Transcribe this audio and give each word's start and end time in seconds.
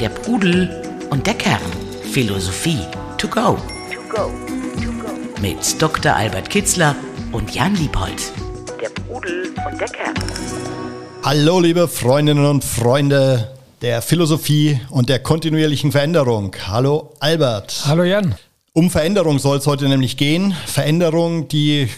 Der 0.00 0.08
Pudel 0.08 0.82
und 1.10 1.26
der 1.26 1.34
Kern. 1.34 1.60
Philosophie 2.10 2.78
to 3.18 3.28
go. 3.28 3.58
Mit 5.42 5.82
Dr. 5.82 6.14
Albert 6.14 6.48
Kitzler 6.48 6.96
und 7.32 7.54
Jan 7.54 7.74
Liebold. 7.74 8.32
Der 8.80 8.88
Pudel 8.88 9.52
und 9.70 9.78
der 9.78 9.88
Kern. 9.88 10.14
Hallo 11.22 11.60
liebe 11.60 11.86
Freundinnen 11.86 12.46
und 12.46 12.64
Freunde 12.64 13.52
der 13.82 14.00
Philosophie 14.00 14.80
und 14.88 15.10
der 15.10 15.18
kontinuierlichen 15.18 15.92
Veränderung. 15.92 16.56
Hallo 16.66 17.12
Albert. 17.20 17.82
Hallo 17.84 18.04
Jan. 18.04 18.34
Um 18.72 18.88
Veränderung 18.90 19.38
soll 19.38 19.58
es 19.58 19.66
heute 19.66 19.86
nämlich 19.86 20.16
gehen. 20.16 20.54
Veränderung, 20.64 21.48
die 21.48 21.90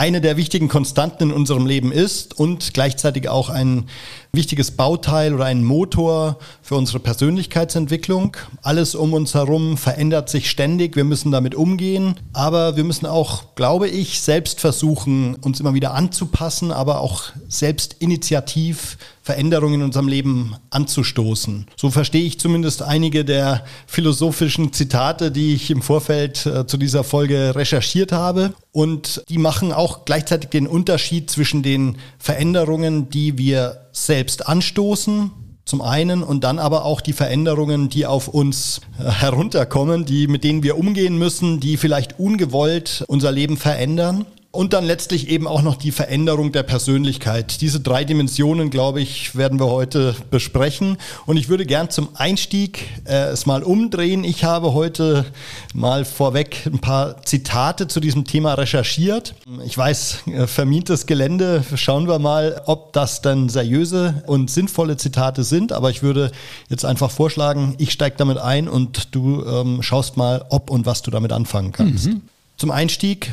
eine 0.00 0.22
der 0.22 0.38
wichtigen 0.38 0.68
Konstanten 0.68 1.24
in 1.24 1.30
unserem 1.30 1.66
Leben 1.66 1.92
ist 1.92 2.38
und 2.38 2.72
gleichzeitig 2.72 3.28
auch 3.28 3.50
ein 3.50 3.84
wichtiges 4.32 4.70
Bauteil 4.70 5.34
oder 5.34 5.44
ein 5.44 5.62
Motor 5.62 6.38
für 6.62 6.76
unsere 6.76 7.00
Persönlichkeitsentwicklung. 7.00 8.34
Alles 8.62 8.94
um 8.94 9.12
uns 9.12 9.34
herum 9.34 9.76
verändert 9.76 10.30
sich 10.30 10.48
ständig. 10.48 10.96
Wir 10.96 11.04
müssen 11.04 11.32
damit 11.32 11.54
umgehen. 11.54 12.14
Aber 12.32 12.78
wir 12.78 12.84
müssen 12.84 13.04
auch, 13.04 13.54
glaube 13.56 13.88
ich, 13.88 14.22
selbst 14.22 14.58
versuchen, 14.58 15.34
uns 15.34 15.60
immer 15.60 15.74
wieder 15.74 15.92
anzupassen, 15.92 16.72
aber 16.72 17.00
auch 17.00 17.24
selbst 17.48 17.96
initiativ 17.98 18.96
Veränderungen 19.30 19.74
in 19.74 19.82
unserem 19.82 20.08
Leben 20.08 20.56
anzustoßen. 20.70 21.66
So 21.76 21.90
verstehe 21.90 22.24
ich 22.24 22.40
zumindest 22.40 22.82
einige 22.82 23.24
der 23.24 23.64
philosophischen 23.86 24.72
Zitate, 24.72 25.30
die 25.30 25.54
ich 25.54 25.70
im 25.70 25.82
Vorfeld 25.82 26.46
äh, 26.46 26.66
zu 26.66 26.76
dieser 26.76 27.04
Folge 27.04 27.54
recherchiert 27.54 28.10
habe. 28.10 28.54
Und 28.72 29.22
die 29.28 29.38
machen 29.38 29.72
auch 29.72 30.04
gleichzeitig 30.04 30.50
den 30.50 30.66
Unterschied 30.66 31.30
zwischen 31.30 31.62
den 31.62 31.98
Veränderungen, 32.18 33.08
die 33.08 33.38
wir 33.38 33.86
selbst 33.92 34.48
anstoßen, 34.48 35.30
zum 35.64 35.80
einen 35.80 36.24
und 36.24 36.42
dann 36.42 36.58
aber 36.58 36.84
auch 36.84 37.00
die 37.00 37.12
Veränderungen, 37.12 37.88
die 37.88 38.06
auf 38.06 38.26
uns 38.26 38.80
äh, 38.98 39.08
herunterkommen, 39.08 40.06
die 40.06 40.26
mit 40.26 40.42
denen 40.42 40.64
wir 40.64 40.76
umgehen 40.76 41.18
müssen, 41.18 41.60
die 41.60 41.76
vielleicht 41.76 42.18
ungewollt 42.18 43.04
unser 43.06 43.30
Leben 43.30 43.56
verändern. 43.56 44.26
Und 44.52 44.72
dann 44.72 44.84
letztlich 44.84 45.28
eben 45.28 45.46
auch 45.46 45.62
noch 45.62 45.76
die 45.76 45.92
Veränderung 45.92 46.50
der 46.50 46.64
Persönlichkeit. 46.64 47.60
Diese 47.60 47.78
drei 47.78 48.04
Dimensionen, 48.04 48.70
glaube 48.70 49.00
ich, 49.00 49.36
werden 49.36 49.60
wir 49.60 49.68
heute 49.68 50.16
besprechen. 50.32 50.96
Und 51.24 51.36
ich 51.36 51.48
würde 51.48 51.64
gern 51.64 51.88
zum 51.88 52.08
Einstieg 52.14 52.88
äh, 53.04 53.28
es 53.28 53.46
mal 53.46 53.62
umdrehen. 53.62 54.24
Ich 54.24 54.42
habe 54.42 54.72
heute 54.72 55.24
mal 55.72 56.04
vorweg 56.04 56.66
ein 56.66 56.80
paar 56.80 57.22
Zitate 57.22 57.86
zu 57.86 58.00
diesem 58.00 58.24
Thema 58.24 58.54
recherchiert. 58.54 59.36
Ich 59.64 59.78
weiß, 59.78 60.22
äh, 60.26 60.48
vermintes 60.48 61.06
Gelände. 61.06 61.62
Schauen 61.76 62.08
wir 62.08 62.18
mal, 62.18 62.60
ob 62.66 62.92
das 62.92 63.22
dann 63.22 63.48
seriöse 63.48 64.24
und 64.26 64.50
sinnvolle 64.50 64.96
Zitate 64.96 65.44
sind. 65.44 65.72
Aber 65.72 65.90
ich 65.90 66.02
würde 66.02 66.32
jetzt 66.68 66.84
einfach 66.84 67.12
vorschlagen, 67.12 67.76
ich 67.78 67.92
steige 67.92 68.16
damit 68.16 68.38
ein 68.38 68.68
und 68.68 69.14
du 69.14 69.44
ähm, 69.44 69.80
schaust 69.84 70.16
mal, 70.16 70.44
ob 70.48 70.70
und 70.70 70.86
was 70.86 71.02
du 71.02 71.12
damit 71.12 71.30
anfangen 71.30 71.70
kannst. 71.70 72.08
Mhm. 72.08 72.22
Zum 72.56 72.72
Einstieg, 72.72 73.32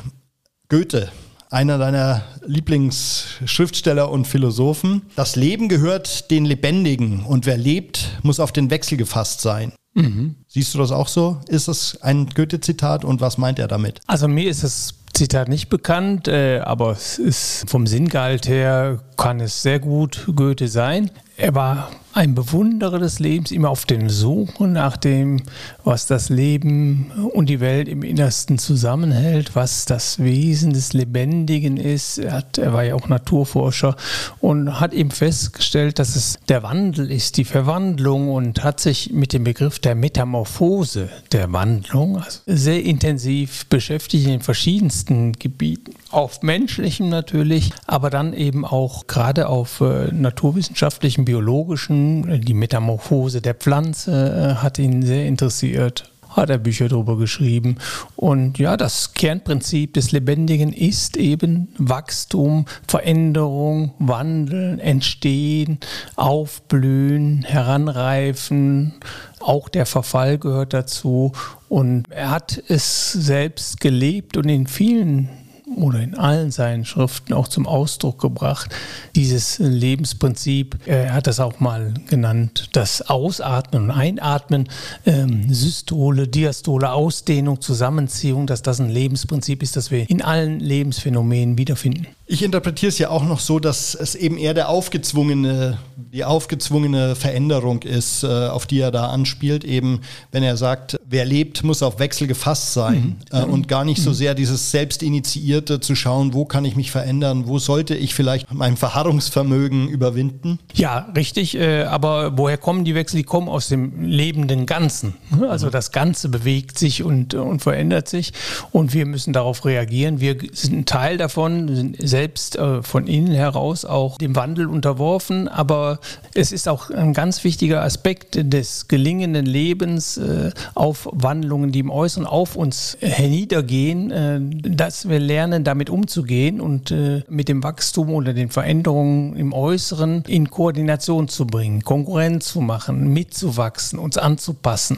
Goethe, 0.69 1.09
einer 1.49 1.77
deiner 1.77 2.23
Lieblingsschriftsteller 2.45 4.11
und 4.11 4.27
Philosophen. 4.27 5.03
Das 5.15 5.37
Leben 5.37 5.69
gehört 5.69 6.29
den 6.29 6.43
Lebendigen 6.43 7.23
und 7.23 7.45
wer 7.45 7.57
lebt, 7.57 8.19
muss 8.21 8.41
auf 8.41 8.51
den 8.51 8.69
Wechsel 8.69 8.97
gefasst 8.97 9.39
sein. 9.39 9.71
Mhm. 9.93 10.35
Siehst 10.49 10.73
du 10.73 10.79
das 10.79 10.91
auch 10.91 11.07
so? 11.07 11.39
Ist 11.47 11.69
das 11.69 12.01
ein 12.01 12.27
Goethe-Zitat 12.35 13.05
und 13.05 13.21
was 13.21 13.37
meint 13.37 13.59
er 13.59 13.69
damit? 13.69 14.01
Also 14.07 14.27
mir 14.27 14.49
ist 14.49 14.65
das 14.65 14.95
Zitat 15.13 15.47
nicht 15.47 15.69
bekannt, 15.69 16.27
äh, 16.27 16.59
aber 16.59 16.91
es 16.91 17.17
ist 17.17 17.63
vom 17.69 17.87
Sinngehalt 17.87 18.49
her 18.49 19.01
kann 19.15 19.39
es 19.39 19.61
sehr 19.61 19.79
gut 19.79 20.27
Goethe 20.35 20.67
sein. 20.67 21.11
Er 21.37 21.55
war 21.55 21.89
ein 22.17 22.33
Bewunderer 22.33 22.97
des 22.97 23.19
Lebens, 23.19 23.51
immer 23.51 23.69
auf 23.69 23.85
den 23.85 24.09
Suchen 24.09 24.73
nach 24.73 24.97
dem, 24.97 25.43
was 25.83 26.07
das 26.07 26.29
Leben 26.29 27.11
und 27.33 27.47
die 27.47 27.59
Welt 27.59 27.87
im 27.87 28.01
Innersten 28.01 28.57
zusammenhält, 28.57 29.55
was 29.55 29.85
das 29.85 30.17
Wesen 30.17 30.73
des 30.73 30.93
Lebendigen 30.93 31.77
ist. 31.77 32.17
Er, 32.17 32.31
hat, 32.31 32.57
er 32.57 32.73
war 32.73 32.83
ja 32.83 32.95
auch 32.95 33.07
Naturforscher 33.07 33.95
und 34.39 34.79
hat 34.79 34.93
eben 34.93 35.11
festgestellt, 35.11 35.99
dass 35.99 36.15
es 36.15 36.39
der 36.49 36.63
Wandel 36.63 37.11
ist, 37.11 37.37
die 37.37 37.45
Verwandlung 37.45 38.29
und 38.31 38.63
hat 38.63 38.79
sich 38.79 39.13
mit 39.13 39.31
dem 39.31 39.43
Begriff 39.43 39.77
der 39.77 39.93
Metamorphose, 39.93 41.09
der 41.31 41.53
Wandlung, 41.53 42.17
also 42.17 42.39
sehr 42.47 42.83
intensiv 42.83 43.67
beschäftigt 43.67 44.25
in 44.25 44.31
den 44.31 44.41
verschiedensten 44.41 45.33
Gebieten. 45.33 45.93
Auf 46.09 46.41
menschlichem 46.41 47.09
natürlich, 47.09 47.73
aber 47.85 48.09
dann 48.09 48.33
eben 48.33 48.65
auch 48.65 49.05
gerade 49.05 49.49
auf 49.49 49.81
äh, 49.81 50.11
naturwissenschaftlichen, 50.11 51.23
biologischen, 51.23 52.06
die 52.41 52.53
Metamorphose 52.53 53.41
der 53.41 53.55
Pflanze 53.55 54.55
äh, 54.57 54.63
hat 54.63 54.79
ihn 54.79 55.01
sehr 55.01 55.25
interessiert 55.25 56.11
hat 56.37 56.49
er 56.49 56.57
Bücher 56.57 56.87
darüber 56.87 57.17
geschrieben. 57.17 57.77
Und 58.15 58.59
ja, 58.59 58.77
das 58.77 59.13
Kernprinzip 59.13 59.93
des 59.93 60.11
Lebendigen 60.11 60.71
ist 60.71 61.17
eben 61.17 61.69
Wachstum, 61.77 62.65
Veränderung, 62.87 63.93
Wandeln, 63.99 64.79
Entstehen, 64.79 65.79
Aufblühen, 66.15 67.43
Heranreifen. 67.43 68.93
Auch 69.39 69.67
der 69.67 69.85
Verfall 69.85 70.37
gehört 70.37 70.73
dazu. 70.73 71.31
Und 71.67 72.09
er 72.09 72.31
hat 72.31 72.61
es 72.67 73.11
selbst 73.11 73.81
gelebt 73.81 74.37
und 74.37 74.47
in 74.47 74.67
vielen 74.67 75.29
oder 75.75 75.99
in 75.99 76.15
allen 76.15 76.51
seinen 76.51 76.85
Schriften 76.85 77.33
auch 77.33 77.47
zum 77.47 77.67
Ausdruck 77.67 78.19
gebracht. 78.19 78.73
Dieses 79.15 79.59
Lebensprinzip, 79.59 80.77
er 80.85 81.13
hat 81.13 81.27
das 81.27 81.39
auch 81.39 81.59
mal 81.59 81.93
genannt, 82.07 82.69
das 82.73 83.09
Ausatmen 83.09 83.85
und 83.85 83.91
Einatmen, 83.91 84.69
ähm, 85.05 85.53
Systole, 85.53 86.27
Diastole, 86.27 86.91
Ausdehnung, 86.91 87.61
Zusammenziehung, 87.61 88.47
dass 88.47 88.61
das 88.61 88.79
ein 88.79 88.89
Lebensprinzip 88.89 89.61
ist, 89.61 89.75
das 89.75 89.91
wir 89.91 90.09
in 90.09 90.21
allen 90.21 90.59
Lebensphänomenen 90.59 91.57
wiederfinden. 91.57 92.07
Ich 92.29 92.43
interpretiere 92.43 92.89
es 92.89 92.97
ja 92.97 93.09
auch 93.09 93.23
noch 93.23 93.39
so, 93.39 93.57
dass 93.57 93.95
es 93.95 94.13
eben 94.13 94.37
eher 94.37 94.53
der 94.53 94.67
aufgezwungene, 94.67 95.77
die 95.95 96.25
aufgezwungene 96.25 97.15
Veränderung 97.15 97.83
ist, 97.83 98.23
äh, 98.23 98.27
auf 98.27 98.65
die 98.65 98.81
er 98.81 98.91
da 98.91 99.07
anspielt. 99.07 99.63
Eben, 99.63 100.01
wenn 100.33 100.43
er 100.43 100.57
sagt, 100.57 100.99
wer 101.09 101.25
lebt, 101.25 101.63
muss 101.63 101.81
auf 101.83 101.99
Wechsel 101.99 102.27
gefasst 102.27 102.73
sein 102.73 103.17
mhm. 103.31 103.37
äh, 103.37 103.43
und 103.43 103.67
gar 103.67 103.85
nicht 103.85 104.01
so 104.01 104.09
mhm. 104.09 104.15
sehr 104.15 104.35
dieses 104.35 104.71
Selbstinitiierte 104.71 105.79
zu 105.79 105.95
schauen, 105.95 106.33
wo 106.33 106.45
kann 106.45 106.65
ich 106.65 106.75
mich 106.75 106.91
verändern, 106.91 107.47
wo 107.47 107.59
sollte 107.59 107.95
ich 107.95 108.13
vielleicht 108.13 108.53
mein 108.53 108.75
Verharrungsvermögen 108.75 109.87
überwinden. 109.87 110.59
Ja, 110.73 111.09
richtig. 111.15 111.55
Äh, 111.55 111.83
aber 111.83 112.37
woher 112.37 112.57
kommen 112.57 112.83
die 112.83 112.93
Wechsel? 112.93 113.17
Die 113.17 113.23
kommen 113.23 113.47
aus 113.47 113.69
dem 113.69 114.03
lebenden 114.03 114.65
Ganzen. 114.65 115.15
Ne? 115.29 115.49
Also 115.49 115.67
mhm. 115.67 115.71
das 115.71 115.91
Ganze 115.93 116.27
bewegt 116.27 116.77
sich 116.77 117.03
und, 117.03 117.33
und 117.33 117.61
verändert 117.61 118.09
sich 118.09 118.33
und 118.71 118.93
wir 118.93 119.05
müssen 119.05 119.31
darauf 119.31 119.63
reagieren. 119.63 120.19
Wir 120.19 120.37
sind 120.51 120.79
ein 120.79 120.85
Teil 120.85 121.17
davon, 121.17 121.73
sind 121.73 121.97
selbst 122.01 122.57
äh, 122.57 122.83
von 122.83 123.07
innen 123.07 123.33
heraus 123.33 123.85
auch 123.85 124.17
dem 124.17 124.35
Wandel 124.35 124.67
unterworfen. 124.67 125.47
Aber 125.47 125.99
es 126.33 126.51
ist 126.51 126.67
auch 126.67 126.89
ein 126.89 127.13
ganz 127.13 127.45
wichtiger 127.45 127.83
Aspekt 127.83 128.37
des 128.41 128.89
gelingenden 128.89 129.45
Lebens 129.45 130.17
äh, 130.17 130.51
auf 130.75 130.96
Wandlungen, 131.05 131.71
die 131.71 131.79
im 131.79 131.91
Äußeren 131.91 132.25
auf 132.25 132.55
uns 132.55 132.97
herniedergehen, 133.01 134.11
äh, 134.11 134.39
dass 134.69 135.09
wir 135.09 135.19
lernen, 135.19 135.63
damit 135.63 135.89
umzugehen 135.89 136.61
und 136.61 136.91
äh, 136.91 137.23
mit 137.29 137.49
dem 137.49 137.63
Wachstum 137.63 138.09
oder 138.09 138.33
den 138.33 138.49
Veränderungen 138.49 139.35
im 139.35 139.53
Äußeren 139.53 140.23
in 140.27 140.49
Koordination 140.49 141.27
zu 141.27 141.45
bringen, 141.45 141.81
Konkurrenz 141.83 142.47
zu 142.47 142.61
machen, 142.61 143.13
mitzuwachsen, 143.13 143.99
uns 143.99 144.17
anzupassen. 144.17 144.97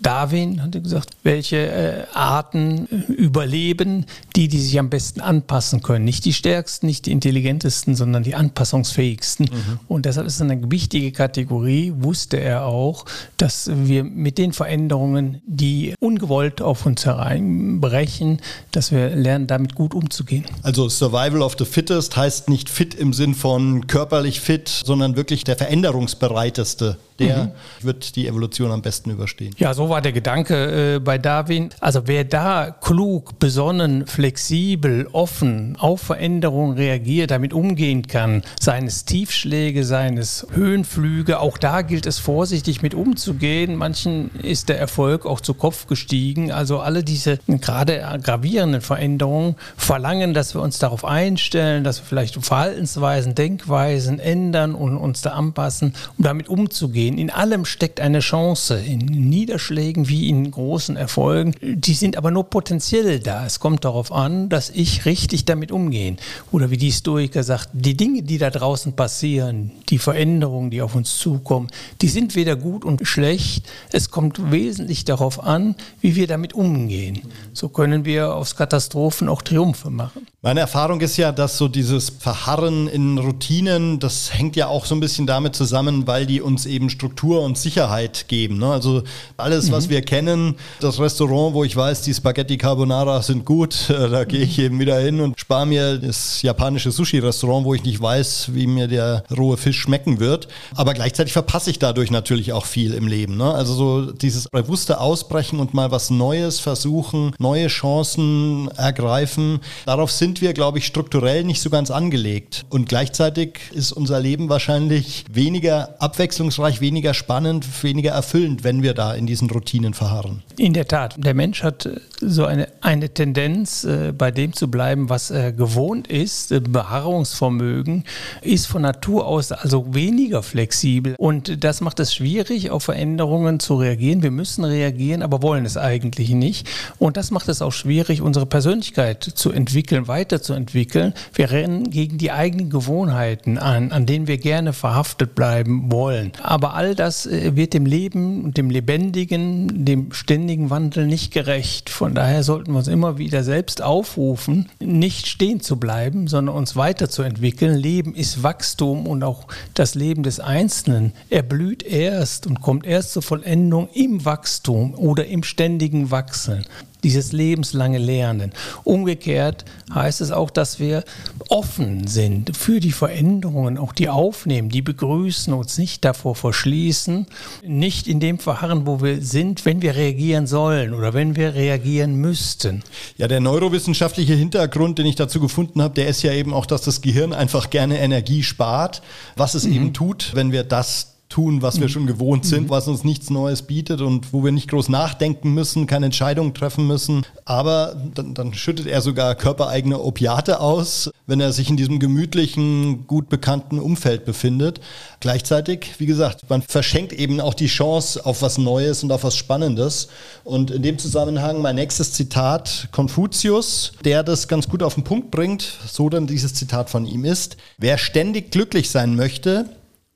Darwin 0.00 0.62
hat 0.62 0.72
gesagt, 0.82 1.10
welche 1.22 1.56
äh, 1.56 2.04
Arten 2.14 2.88
äh, 2.90 3.12
überleben, 3.12 4.06
die, 4.36 4.48
die 4.48 4.60
sich 4.60 4.78
am 4.78 4.88
besten 4.88 5.20
anpassen 5.20 5.82
können. 5.82 6.04
Nicht 6.04 6.24
die 6.24 6.32
stärksten, 6.32 6.86
nicht 6.86 7.06
die 7.06 7.12
intelligentesten, 7.12 7.94
sondern 7.94 8.22
die 8.22 8.34
anpassungsfähigsten. 8.34 9.46
Mhm. 9.52 9.80
Und 9.88 10.06
deshalb 10.06 10.26
ist 10.26 10.36
es 10.36 10.40
eine 10.40 10.70
wichtige 10.70 11.12
Kategorie, 11.12 11.92
wusste 11.96 12.38
er 12.38 12.64
auch, 12.64 13.04
dass 13.36 13.70
wir 13.72 14.04
mit 14.04 14.38
den 14.38 14.52
Veränderungen, 14.52 15.42
die 15.46 15.94
ungewollt 16.00 16.62
auf 16.62 16.86
uns 16.86 17.04
hereinbrechen, 17.04 18.40
dass 18.72 18.92
wir 18.92 19.14
lernen, 19.14 19.46
damit 19.46 19.74
gut 19.74 19.94
umzugehen. 19.94 20.44
Also 20.62 20.88
Survival 20.88 21.42
of 21.42 21.56
the 21.58 21.64
Fittest 21.64 22.16
heißt 22.16 22.48
nicht 22.48 22.68
fit 22.70 22.94
im 22.94 23.12
Sinn 23.12 23.34
von 23.34 23.86
körperlich 23.86 24.40
fit, 24.40 24.68
sondern 24.68 25.16
wirklich 25.16 25.44
der 25.44 25.56
veränderungsbereiteste. 25.56 26.96
Der 27.18 27.44
mhm. 27.44 27.50
wird 27.84 28.16
die 28.16 28.26
Evolution 28.26 28.72
am 28.72 28.80
besten 28.80 29.10
überstehen. 29.10 29.54
Ja, 29.58 29.74
so 29.74 29.89
war 29.90 30.00
der 30.00 30.12
Gedanke 30.12 30.94
äh, 30.94 30.98
bei 31.00 31.18
Darwin. 31.18 31.70
Also 31.80 32.02
wer 32.06 32.24
da 32.24 32.70
klug, 32.80 33.38
besonnen, 33.38 34.06
flexibel, 34.06 35.08
offen 35.12 35.76
auf 35.78 36.00
Veränderungen 36.00 36.76
reagiert, 36.76 37.30
damit 37.30 37.52
umgehen 37.52 38.06
kann, 38.06 38.42
seines 38.58 39.04
Tiefschläge, 39.04 39.84
seines 39.84 40.46
Höhenflüge, 40.52 41.40
auch 41.40 41.58
da 41.58 41.82
gilt 41.82 42.06
es 42.06 42.18
vorsichtig 42.18 42.82
mit 42.82 42.94
umzugehen. 42.94 43.74
Manchen 43.74 44.30
ist 44.42 44.68
der 44.68 44.78
Erfolg 44.78 45.26
auch 45.26 45.40
zu 45.40 45.54
Kopf 45.54 45.86
gestiegen. 45.86 46.52
Also 46.52 46.78
alle 46.80 47.02
diese 47.02 47.38
gerade 47.48 48.02
gravierenden 48.22 48.80
Veränderungen 48.80 49.56
verlangen, 49.76 50.34
dass 50.34 50.54
wir 50.54 50.62
uns 50.62 50.78
darauf 50.78 51.04
einstellen, 51.04 51.84
dass 51.84 52.00
wir 52.00 52.06
vielleicht 52.06 52.42
Verhaltensweisen, 52.44 53.34
Denkweisen 53.34 54.18
ändern 54.20 54.74
und 54.74 54.96
uns 54.96 55.20
da 55.22 55.30
anpassen, 55.30 55.94
um 56.16 56.24
damit 56.24 56.48
umzugehen. 56.48 57.18
In 57.18 57.30
allem 57.30 57.64
steckt 57.64 58.00
eine 58.00 58.20
Chance, 58.20 58.78
in 58.78 58.98
Niederschlägen 58.98 59.79
wie 59.80 60.28
in 60.28 60.50
großen 60.50 60.96
Erfolgen. 60.96 61.54
Die 61.62 61.94
sind 61.94 62.16
aber 62.16 62.30
nur 62.30 62.44
potenziell 62.44 63.20
da. 63.20 63.46
Es 63.46 63.60
kommt 63.60 63.84
darauf 63.84 64.12
an, 64.12 64.48
dass 64.48 64.70
ich 64.70 65.04
richtig 65.04 65.44
damit 65.44 65.72
umgehe. 65.72 66.16
Oder 66.52 66.70
wie 66.70 66.76
die 66.76 66.86
Historiker 66.86 67.42
sagt, 67.42 67.70
die 67.72 67.96
Dinge, 67.96 68.22
die 68.22 68.38
da 68.38 68.50
draußen 68.50 68.94
passieren, 68.94 69.72
die 69.88 69.98
Veränderungen, 69.98 70.70
die 70.70 70.82
auf 70.82 70.94
uns 70.94 71.18
zukommen, 71.18 71.68
die 72.00 72.08
sind 72.08 72.34
weder 72.34 72.56
gut 72.56 72.84
und 72.84 73.06
schlecht. 73.06 73.66
Es 73.92 74.10
kommt 74.10 74.50
wesentlich 74.50 75.04
darauf 75.04 75.42
an, 75.42 75.74
wie 76.00 76.14
wir 76.16 76.26
damit 76.26 76.52
umgehen. 76.52 77.22
So 77.52 77.68
können 77.68 78.04
wir 78.04 78.34
aus 78.34 78.56
Katastrophen 78.56 79.28
auch 79.28 79.42
Triumphe 79.42 79.90
machen. 79.90 80.26
Meine 80.42 80.60
Erfahrung 80.60 81.02
ist 81.02 81.18
ja, 81.18 81.32
dass 81.32 81.58
so 81.58 81.68
dieses 81.68 82.08
Verharren 82.08 82.88
in 82.88 83.18
Routinen, 83.18 83.98
das 83.98 84.32
hängt 84.32 84.56
ja 84.56 84.68
auch 84.68 84.86
so 84.86 84.94
ein 84.94 85.00
bisschen 85.00 85.26
damit 85.26 85.54
zusammen, 85.54 86.06
weil 86.06 86.24
die 86.24 86.40
uns 86.40 86.64
eben 86.64 86.88
Struktur 86.88 87.42
und 87.42 87.58
Sicherheit 87.58 88.24
geben. 88.26 88.56
Ne? 88.56 88.72
Also 88.72 89.02
alles, 89.36 89.68
mhm. 89.68 89.72
was 89.72 89.90
wir 89.90 90.00
kennen, 90.00 90.56
das 90.80 90.98
Restaurant, 90.98 91.52
wo 91.52 91.62
ich 91.62 91.76
weiß, 91.76 92.00
die 92.00 92.14
Spaghetti 92.14 92.56
Carbonara 92.56 93.20
sind 93.20 93.44
gut, 93.44 93.90
äh, 93.90 94.08
da 94.08 94.24
gehe 94.24 94.40
ich 94.40 94.58
eben 94.58 94.78
wieder 94.78 94.98
hin 94.98 95.20
und 95.20 95.38
spare 95.38 95.66
mir 95.66 95.98
das 95.98 96.40
japanische 96.40 96.90
Sushi-Restaurant, 96.90 97.66
wo 97.66 97.74
ich 97.74 97.84
nicht 97.84 98.00
weiß, 98.00 98.54
wie 98.54 98.66
mir 98.66 98.88
der 98.88 99.24
rohe 99.36 99.58
Fisch 99.58 99.80
schmecken 99.80 100.20
wird. 100.20 100.48
Aber 100.74 100.94
gleichzeitig 100.94 101.34
verpasse 101.34 101.68
ich 101.68 101.78
dadurch 101.78 102.10
natürlich 102.10 102.54
auch 102.54 102.64
viel 102.64 102.94
im 102.94 103.08
Leben. 103.08 103.36
Ne? 103.36 103.52
Also 103.52 103.74
so 103.74 104.10
dieses 104.10 104.48
bewusste 104.48 105.00
Ausbrechen 105.00 105.60
und 105.60 105.74
mal 105.74 105.90
was 105.90 106.08
Neues 106.08 106.60
versuchen, 106.60 107.34
neue 107.38 107.66
Chancen 107.66 108.70
ergreifen, 108.78 109.60
darauf 109.84 110.10
sind 110.10 110.29
sind 110.30 110.42
wir, 110.42 110.52
glaube 110.52 110.78
ich, 110.78 110.86
strukturell 110.86 111.42
nicht 111.42 111.60
so 111.60 111.70
ganz 111.70 111.90
angelegt. 111.90 112.64
Und 112.68 112.88
gleichzeitig 112.88 113.58
ist 113.72 113.90
unser 113.90 114.20
Leben 114.20 114.48
wahrscheinlich 114.48 115.24
weniger 115.28 115.96
abwechslungsreich, 115.98 116.80
weniger 116.80 117.14
spannend, 117.14 117.66
weniger 117.82 118.12
erfüllend, 118.12 118.62
wenn 118.62 118.84
wir 118.84 118.94
da 118.94 119.12
in 119.12 119.26
diesen 119.26 119.50
Routinen 119.50 119.92
verharren. 119.92 120.44
In 120.56 120.72
der 120.72 120.86
Tat. 120.86 121.16
Der 121.18 121.34
Mensch 121.34 121.64
hat 121.64 121.86
äh, 121.86 121.96
so 122.20 122.44
eine, 122.44 122.68
eine 122.80 123.12
Tendenz, 123.12 123.82
äh, 123.82 124.12
bei 124.16 124.30
dem 124.30 124.52
zu 124.52 124.70
bleiben, 124.70 125.08
was 125.08 125.32
er 125.32 125.50
gewohnt 125.50 126.06
ist. 126.06 126.52
Äh, 126.52 126.60
Beharrungsvermögen 126.60 128.04
ist 128.40 128.66
von 128.66 128.82
Natur 128.82 129.26
aus 129.26 129.50
also 129.50 129.92
weniger 129.94 130.44
flexibel. 130.44 131.16
Und 131.18 131.64
das 131.64 131.80
macht 131.80 131.98
es 131.98 132.14
schwierig, 132.14 132.70
auf 132.70 132.84
Veränderungen 132.84 133.58
zu 133.58 133.74
reagieren. 133.74 134.22
Wir 134.22 134.30
müssen 134.30 134.64
reagieren, 134.64 135.22
aber 135.22 135.42
wollen 135.42 135.64
es 135.64 135.76
eigentlich 135.76 136.30
nicht. 136.30 136.68
Und 136.98 137.16
das 137.16 137.32
macht 137.32 137.48
es 137.48 137.62
auch 137.62 137.72
schwierig, 137.72 138.22
unsere 138.22 138.46
Persönlichkeit 138.46 139.24
zu 139.24 139.50
entwickeln, 139.50 140.06
weiter 140.06 140.19
weiterzuentwickeln. 140.20 141.14
Wir 141.32 141.50
rennen 141.50 141.90
gegen 141.90 142.18
die 142.18 142.30
eigenen 142.30 142.68
Gewohnheiten 142.68 143.56
an, 143.56 143.90
an 143.90 144.04
denen 144.04 144.26
wir 144.26 144.36
gerne 144.36 144.72
verhaftet 144.74 145.34
bleiben 145.34 145.90
wollen. 145.90 146.32
Aber 146.42 146.74
all 146.74 146.94
das 146.94 147.26
äh, 147.26 147.56
wird 147.56 147.72
dem 147.72 147.86
Leben 147.86 148.44
und 148.44 148.58
dem 148.58 148.68
Lebendigen, 148.68 149.86
dem 149.86 150.12
ständigen 150.12 150.68
Wandel 150.68 151.06
nicht 151.06 151.32
gerecht. 151.32 151.88
Von 151.88 152.14
daher 152.14 152.42
sollten 152.42 152.72
wir 152.72 152.78
uns 152.78 152.88
immer 152.88 153.16
wieder 153.16 153.42
selbst 153.42 153.82
aufrufen, 153.82 154.68
nicht 154.78 155.26
stehen 155.26 155.60
zu 155.60 155.76
bleiben, 155.76 156.28
sondern 156.28 156.54
uns 156.54 156.76
weiterzuentwickeln. 156.76 157.74
Leben 157.74 158.14
ist 158.14 158.42
Wachstum 158.42 159.06
und 159.06 159.22
auch 159.22 159.46
das 159.72 159.94
Leben 159.94 160.22
des 160.22 160.38
Einzelnen 160.38 161.12
erblüht 161.30 161.82
erst 161.82 162.46
und 162.46 162.60
kommt 162.60 162.84
erst 162.84 163.12
zur 163.12 163.22
Vollendung 163.22 163.88
im 163.94 164.24
Wachstum 164.24 164.94
oder 164.94 165.26
im 165.26 165.42
ständigen 165.42 166.10
Wachsen 166.10 166.66
dieses 167.04 167.32
lebenslange 167.32 167.98
Lernen. 167.98 168.52
Umgekehrt 168.84 169.64
heißt 169.92 170.20
es 170.20 170.30
auch, 170.30 170.50
dass 170.50 170.78
wir 170.78 171.04
offen 171.48 172.06
sind 172.06 172.56
für 172.56 172.80
die 172.80 172.92
Veränderungen, 172.92 173.78
auch 173.78 173.92
die 173.92 174.08
aufnehmen, 174.08 174.68
die 174.68 174.82
begrüßen, 174.82 175.52
uns 175.52 175.78
nicht 175.78 176.04
davor 176.04 176.34
verschließen, 176.34 177.26
nicht 177.66 178.06
in 178.06 178.20
dem 178.20 178.38
verharren, 178.38 178.86
wo 178.86 179.02
wir 179.02 179.22
sind, 179.22 179.64
wenn 179.64 179.82
wir 179.82 179.96
reagieren 179.96 180.46
sollen 180.46 180.94
oder 180.94 181.14
wenn 181.14 181.36
wir 181.36 181.54
reagieren 181.54 182.14
müssten. 182.16 182.82
Ja, 183.16 183.28
der 183.28 183.40
neurowissenschaftliche 183.40 184.34
Hintergrund, 184.34 184.98
den 184.98 185.06
ich 185.06 185.16
dazu 185.16 185.40
gefunden 185.40 185.82
habe, 185.82 185.94
der 185.94 186.08
ist 186.08 186.22
ja 186.22 186.32
eben 186.32 186.54
auch, 186.54 186.66
dass 186.66 186.82
das 186.82 187.00
Gehirn 187.00 187.32
einfach 187.32 187.70
gerne 187.70 187.98
Energie 187.98 188.42
spart, 188.42 189.02
was 189.36 189.54
es 189.54 189.64
mhm. 189.64 189.72
eben 189.72 189.92
tut, 189.92 190.32
wenn 190.34 190.52
wir 190.52 190.64
das 190.64 191.19
tun, 191.30 191.62
was 191.62 191.78
wir 191.78 191.86
mhm. 191.86 191.92
schon 191.92 192.06
gewohnt 192.06 192.44
sind, 192.44 192.64
mhm. 192.64 192.70
was 192.70 192.88
uns 192.88 193.04
nichts 193.04 193.30
Neues 193.30 193.62
bietet 193.62 194.02
und 194.02 194.32
wo 194.32 194.44
wir 194.44 194.52
nicht 194.52 194.68
groß 194.68 194.88
nachdenken 194.88 195.54
müssen, 195.54 195.86
keine 195.86 196.06
Entscheidungen 196.06 196.52
treffen 196.52 196.86
müssen. 196.86 197.24
Aber 197.44 197.96
dann, 198.14 198.34
dann, 198.34 198.52
schüttet 198.52 198.88
er 198.88 199.00
sogar 199.00 199.36
körpereigene 199.36 200.00
Opiate 200.00 200.60
aus, 200.60 201.10
wenn 201.26 201.40
er 201.40 201.52
sich 201.52 201.70
in 201.70 201.76
diesem 201.76 202.00
gemütlichen, 202.00 203.06
gut 203.06 203.28
bekannten 203.28 203.78
Umfeld 203.78 204.24
befindet. 204.24 204.80
Gleichzeitig, 205.20 205.94
wie 205.98 206.06
gesagt, 206.06 206.50
man 206.50 206.62
verschenkt 206.62 207.12
eben 207.12 207.40
auch 207.40 207.54
die 207.54 207.68
Chance 207.68 208.26
auf 208.26 208.42
was 208.42 208.58
Neues 208.58 209.04
und 209.04 209.12
auf 209.12 209.22
was 209.22 209.36
Spannendes. 209.36 210.08
Und 210.42 210.72
in 210.72 210.82
dem 210.82 210.98
Zusammenhang 210.98 211.62
mein 211.62 211.76
nächstes 211.76 212.12
Zitat, 212.12 212.88
Konfuzius, 212.90 213.92
der 214.04 214.24
das 214.24 214.48
ganz 214.48 214.68
gut 214.68 214.82
auf 214.82 214.94
den 214.94 215.04
Punkt 215.04 215.30
bringt, 215.30 215.62
so 215.86 216.08
dann 216.08 216.26
dieses 216.26 216.54
Zitat 216.54 216.90
von 216.90 217.06
ihm 217.06 217.24
ist, 217.24 217.56
wer 217.78 217.98
ständig 217.98 218.50
glücklich 218.50 218.90
sein 218.90 219.14
möchte, 219.14 219.66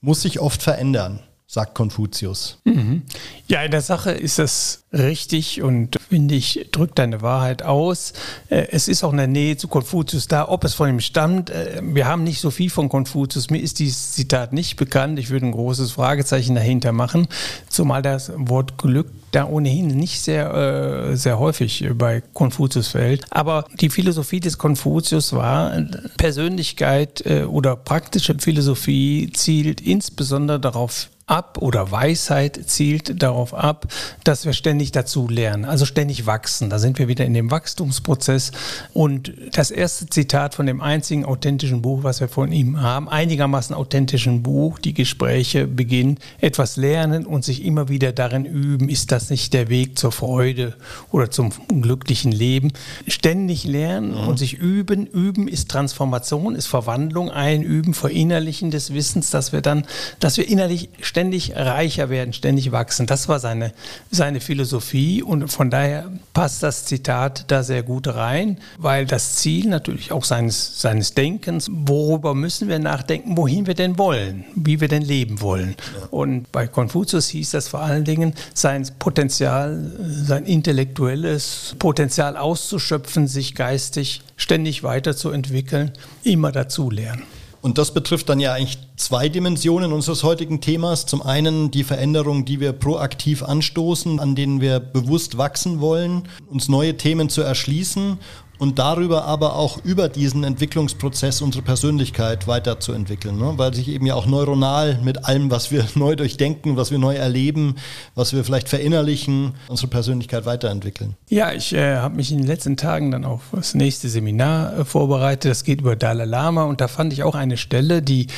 muss 0.05 0.21
sich 0.21 0.39
oft 0.39 0.63
verändern, 0.63 1.21
sagt 1.47 1.75
Konfuzius. 1.75 2.59
Mhm. 2.65 3.03
Ja, 3.47 3.63
in 3.63 3.71
der 3.71 3.83
Sache 3.83 4.11
ist 4.11 4.39
das 4.39 4.85
richtig 4.93 5.63
und 5.63 5.99
finde 6.09 6.35
ich, 6.35 6.69
drückt 6.73 6.99
deine 6.99 7.21
Wahrheit 7.21 7.63
aus. 7.63 8.15
Äh, 8.49 8.69
es 8.71 8.89
ist 8.89 9.05
auch 9.05 9.13
eine 9.13 9.29
Nähe 9.29 9.57
zu 9.57 9.69
Konfuzius 9.69 10.27
da, 10.27 10.49
ob 10.49 10.65
es 10.65 10.75
von 10.75 10.89
ihm 10.89 11.01
stammt. 11.01 11.51
Äh, 11.51 11.81
wir 11.83 12.07
haben 12.07 12.25
nicht 12.25 12.41
so 12.41 12.51
viel 12.51 12.71
von 12.71 12.89
Konfuzius. 12.89 13.51
Mir 13.51 13.59
ist 13.59 13.79
dieses 13.79 14.13
Zitat 14.13 14.53
nicht 14.53 14.77
bekannt. 14.77 15.19
Ich 15.19 15.31
würde 15.31 15.47
ein 15.47 15.53
großes 15.53 15.93
Fragezeichen 15.93 16.55
dahinter 16.55 16.93
machen, 16.93 17.29
zumal 17.69 18.03
das 18.03 18.33
Wort 18.37 18.79
Glück 18.79 19.11
da 19.31 19.47
ohnehin 19.47 19.89
nicht 19.89 20.21
sehr, 20.21 20.55
äh, 20.55 21.17
sehr 21.17 21.39
häufig 21.39 21.85
bei 21.95 22.23
Konfuzius 22.33 22.89
fällt. 22.89 23.27
Aber 23.31 23.67
die 23.81 23.91
Philosophie 23.91 24.41
des 24.41 24.59
Konfuzius 24.59 25.33
war, 25.33 25.73
Persönlichkeit 26.17 27.25
oder 27.49 27.75
praktische 27.77 28.37
Philosophie 28.39 29.31
zielt 29.33 29.81
insbesondere 29.81 30.61
darauf 30.61 31.09
ab 31.27 31.59
oder 31.59 31.91
Weisheit 31.91 32.61
zielt 32.67 33.23
darauf 33.23 33.55
ab, 33.55 33.87
dass 34.25 34.45
wir 34.45 34.53
ständig 34.53 34.93
dazu 34.93 35.27
lernen, 35.27 35.65
also 35.65 35.87
ständig 35.87 36.27
wachsen. 36.27 36.69
Da 36.69 36.79
sind 36.79 36.99
wir 36.99 37.09
wieder 37.09 37.25
in 37.25 37.33
dem 37.33 37.51
Wachstumsprozess. 37.51 38.53
Und 38.93 39.33
das 39.53 39.71
erste 39.71 40.07
Zitat 40.07 40.55
von 40.55 40.67
dem 40.67 40.83
einzigen 40.83 41.25
authentischen 41.25 41.81
Buch, 41.81 42.03
was 42.03 42.21
wir 42.21 42.29
von 42.29 42.53
ihm 42.53 42.83
haben, 42.83 43.09
einigermaßen 43.09 43.75
authentischen 43.75 44.43
Buch, 44.43 44.79
die 44.79 44.93
Gespräche 44.93 45.67
beginnen, 45.67 46.19
etwas 46.41 46.77
lernen 46.77 47.25
und 47.25 47.45
sich 47.45 47.65
immer 47.65 47.89
wieder 47.89 48.13
darin 48.13 48.45
üben. 48.45 48.91
Ist 48.91 49.11
das 49.11 49.31
nicht 49.31 49.55
der 49.55 49.71
Weg 49.71 49.99
zur 49.99 50.13
Freude 50.13 50.75
oder 51.11 51.31
zum 51.31 51.51
glücklichen 51.69 52.33
Leben? 52.33 52.73
Ständig 53.09 53.65
lernen 53.65 54.11
mhm. 54.11 54.29
und 54.29 54.39
sich 54.39 54.55
üben. 54.55 55.07
Üben 55.07 55.49
ist 55.49 55.71
Transformation, 55.71 56.55
ist 56.55 56.67
Verwandlung, 56.67 57.31
einüben, 57.31 57.95
Verinnerlichen 57.95 58.71
des 58.71 58.93
Wissens, 58.93 59.31
dass 59.31 59.53
wir 59.53 59.63
dann, 59.63 59.87
dass 60.21 60.37
wir 60.37 60.47
innerlich 60.47 60.91
ständig 61.15 61.55
reicher 61.55 62.11
werden, 62.11 62.33
ständig 62.33 62.73
wachsen. 62.73 63.07
Das 63.07 63.29
war 63.29 63.39
seine, 63.39 63.73
seine 64.11 64.41
Philosophie 64.41 65.23
und 65.23 65.47
von 65.47 65.71
daher 65.71 66.11
passt 66.33 66.65
das 66.65 66.87
Zitat 66.87 67.45
da 67.53 67.63
sehr 67.63 67.85
gut 67.85 68.09
rein, 68.09 68.59
weil 68.79 69.07
das 69.07 69.37
Ziel 69.37 69.69
natürlich 69.69 70.11
auch 70.11 70.25
seines, 70.25 70.81
seines 70.81 71.15
Denkens, 71.15 71.71
worüber 71.73 72.35
müssen 72.35 72.67
wir 72.67 72.81
nachdenken, 72.81 73.37
wohin 73.37 73.69
wir 73.69 73.75
denn 73.75 73.97
wollen, 73.97 74.45
wie 74.57 74.81
wir 74.81 74.89
denn 74.89 75.03
leben 75.03 75.41
wollen. 75.41 75.77
Und 76.11 76.51
bei 76.51 76.67
Konfuzius 76.67 77.29
hieß 77.29 77.53
das 77.53 77.69
vor 77.69 77.79
allen 77.81 78.03
Dingen, 78.03 78.35
sein 78.53 78.85
Potenzial, 78.99 79.93
sein 80.01 80.45
intellektuelles 80.47 81.77
Potenzial 81.79 82.37
auszuschöpfen, 82.37 83.29
sich 83.29 83.55
geistig 83.55 84.23
ständig 84.37 84.83
weiterzuentwickeln, 84.83 85.93
immer 86.25 86.51
dazulernen. 86.51 87.23
Und 87.65 87.79
das 87.79 87.95
betrifft 87.95 88.29
dann 88.29 88.41
ja 88.41 88.53
eigentlich 88.53 88.77
zwei 88.97 89.31
Dimensionen 89.31 89.95
unseres 89.95 90.23
heutigen 90.23 90.61
Themas. 90.61 91.07
Zum 91.07 91.23
einen 91.23 91.71
die 91.71 91.83
Veränderungen, 91.83 92.45
die 92.45 92.61
wir 92.61 92.75
proaktiv 92.75 93.43
anstoßen, 93.43 94.21
an 94.21 94.35
denen 94.35 94.61
wir 94.61 94.81
bewusst 94.81 95.39
wachsen 95.39 95.81
wollen, 95.81 96.29
uns 96.47 96.69
neue 96.69 96.99
Themen 96.99 97.31
zu 97.31 97.41
erschließen 97.41 98.19
und 98.65 98.79
darüber 98.79 99.27
aber 99.27 99.57
auch 99.57 99.85
über 99.85 100.09
diesen 100.09 100.43
Entwicklungsprozess 100.43 101.43
unsere 101.43 101.63
Persönlichkeit 101.63 102.47
weiterzuentwickeln, 102.47 103.37
ne? 103.37 103.53
weil 103.59 103.75
sich 103.75 103.89
eben 103.89 104.07
ja 104.07 104.15
auch 104.15 104.25
neuronal 104.25 104.99
mit 105.05 105.27
allem, 105.27 105.51
was 105.51 105.71
wir 105.71 105.87
neu 105.95 106.17
durchdenken, 106.17 106.79
was 106.79 106.91
wir 106.91 106.99
neu 106.99 107.15
erleben, 107.15 107.77
was 108.15 108.33
wir 108.33 108.43
vielleicht 108.43 108.71
verinnerlichen, 108.71 109.53
unsere 109.69 109.89
Persönlichkeit 109.89 110.47
weiterentwickeln. 110.47 111.15
Ja, 111.29 111.53
ich 111.53 111.75
äh, 111.75 111.97
habe 111.97 112.17
mich 112.17 112.33
in 112.33 112.39
den 112.39 112.47
letzten 112.47 112.79
Tagen 112.79 113.11
dann 113.11 113.27
auf 113.27 113.43
das 113.53 113.75
nächste 113.75 114.09
Seminar 114.09 114.79
äh, 114.79 114.85
vorbereitet. 114.87 115.51
Das 115.51 115.63
geht 115.65 115.83
über 115.83 115.95
Dalai 115.95 116.25
Lama 116.25 116.65
und 116.65 116.81
da 116.81 116.89
fand 116.89 117.13
ich 117.13 117.23
auch 117.23 117.35
eine 117.35 117.59
Stelle, 117.59 118.01
die 118.01 118.29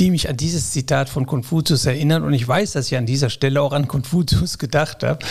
die 0.00 0.10
mich 0.10 0.28
an 0.28 0.36
dieses 0.36 0.72
Zitat 0.72 1.08
von 1.08 1.24
Konfuzius 1.24 1.86
erinnert. 1.86 2.24
Und 2.24 2.32
ich 2.32 2.48
weiß, 2.48 2.72
dass 2.72 2.86
ich 2.90 2.96
an 2.96 3.06
dieser 3.06 3.30
Stelle 3.30 3.62
auch 3.62 3.72
an 3.72 3.86
Konfuzius 3.86 4.58
gedacht 4.58 5.04
habe. 5.04 5.24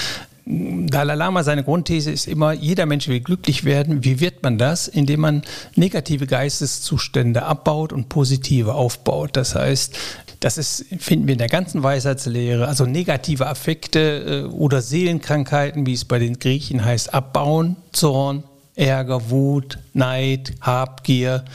Dalai 0.45 1.15
Lama, 1.15 1.43
seine 1.43 1.63
Grundthese 1.63 2.11
ist 2.11 2.27
immer, 2.27 2.51
jeder 2.51 2.85
Mensch 2.85 3.07
will 3.07 3.21
glücklich 3.21 3.63
werden. 3.63 4.03
Wie 4.03 4.19
wird 4.19 4.43
man 4.43 4.57
das? 4.57 4.89
Indem 4.89 5.21
man 5.21 5.41
negative 5.75 6.27
Geisteszustände 6.27 7.43
abbaut 7.43 7.93
und 7.93 8.09
positive 8.09 8.73
aufbaut. 8.75 9.37
Das 9.37 9.55
heißt, 9.55 9.97
das 10.41 10.57
ist, 10.57 10.85
finden 10.99 11.27
wir 11.27 11.33
in 11.33 11.37
der 11.37 11.47
ganzen 11.47 11.83
Weisheitslehre, 11.83 12.67
also 12.67 12.85
negative 12.85 13.47
Affekte 13.47 14.49
äh, 14.49 14.53
oder 14.53 14.81
Seelenkrankheiten, 14.81 15.85
wie 15.85 15.93
es 15.93 16.03
bei 16.03 16.19
den 16.19 16.37
Griechen 16.37 16.83
heißt, 16.83 17.13
abbauen, 17.13 17.77
Zorn, 17.93 18.43
Ärger, 18.75 19.29
Wut, 19.29 19.77
Neid, 19.93 20.53
Habgier, 20.61 21.45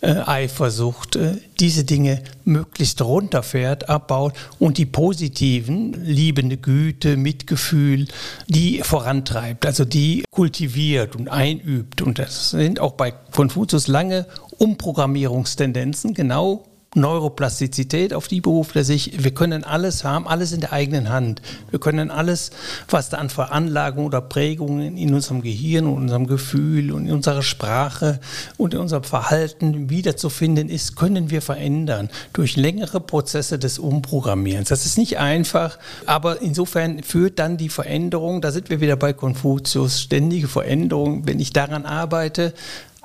äh, 0.00 0.12
Eifersucht, 0.24 1.16
äh, 1.16 1.36
diese 1.60 1.84
Dinge 1.84 2.22
möglichst 2.44 3.02
runterfährt, 3.02 3.88
abbaut 3.88 4.34
und 4.58 4.78
die 4.78 4.86
positiven, 4.86 6.04
liebende 6.04 6.56
Güte, 6.56 7.16
Mitgefühl, 7.16 8.06
die 8.48 8.80
vorantreibt, 8.82 9.66
also 9.66 9.84
die 9.84 10.24
kultiviert 10.30 11.16
und 11.16 11.28
einübt. 11.28 12.02
Und 12.02 12.18
das 12.18 12.50
sind 12.50 12.80
auch 12.80 12.92
bei 12.92 13.10
Konfuzius 13.10 13.86
lange 13.86 14.26
Umprogrammierungstendenzen, 14.58 16.14
genau 16.14 16.64
Neuroplastizität, 16.94 18.14
auf 18.14 18.28
die 18.28 18.40
beruft 18.40 18.76
er 18.76 18.84
sich. 18.84 19.22
Wir 19.22 19.32
können 19.32 19.64
alles 19.64 20.04
haben, 20.04 20.26
alles 20.26 20.52
in 20.52 20.60
der 20.60 20.72
eigenen 20.72 21.08
Hand. 21.08 21.42
Wir 21.70 21.80
können 21.80 22.10
alles, 22.10 22.50
was 22.88 23.10
da 23.10 23.18
an 23.18 23.30
Veranlagungen 23.30 24.06
oder 24.06 24.20
Prägungen 24.20 24.96
in 24.96 25.14
unserem 25.14 25.42
Gehirn 25.42 25.86
und 25.86 25.96
unserem 25.96 26.26
Gefühl 26.26 26.92
und 26.92 27.06
in 27.06 27.12
unserer 27.12 27.42
Sprache 27.42 28.20
und 28.56 28.74
in 28.74 28.80
unserem 28.80 29.04
Verhalten 29.04 29.90
wiederzufinden 29.90 30.68
ist, 30.68 30.96
können 30.96 31.30
wir 31.30 31.42
verändern 31.42 32.08
durch 32.32 32.56
längere 32.56 33.00
Prozesse 33.00 33.58
des 33.58 33.78
Umprogrammierens. 33.78 34.68
Das 34.68 34.86
ist 34.86 34.98
nicht 34.98 35.18
einfach, 35.18 35.78
aber 36.06 36.42
insofern 36.42 37.02
führt 37.02 37.38
dann 37.38 37.56
die 37.56 37.68
Veränderung, 37.68 38.40
da 38.40 38.50
sind 38.50 38.70
wir 38.70 38.80
wieder 38.80 38.96
bei 38.96 39.12
Konfuzius, 39.12 40.00
ständige 40.00 40.48
Veränderung, 40.48 41.26
wenn 41.26 41.40
ich 41.40 41.52
daran 41.52 41.86
arbeite, 41.86 42.54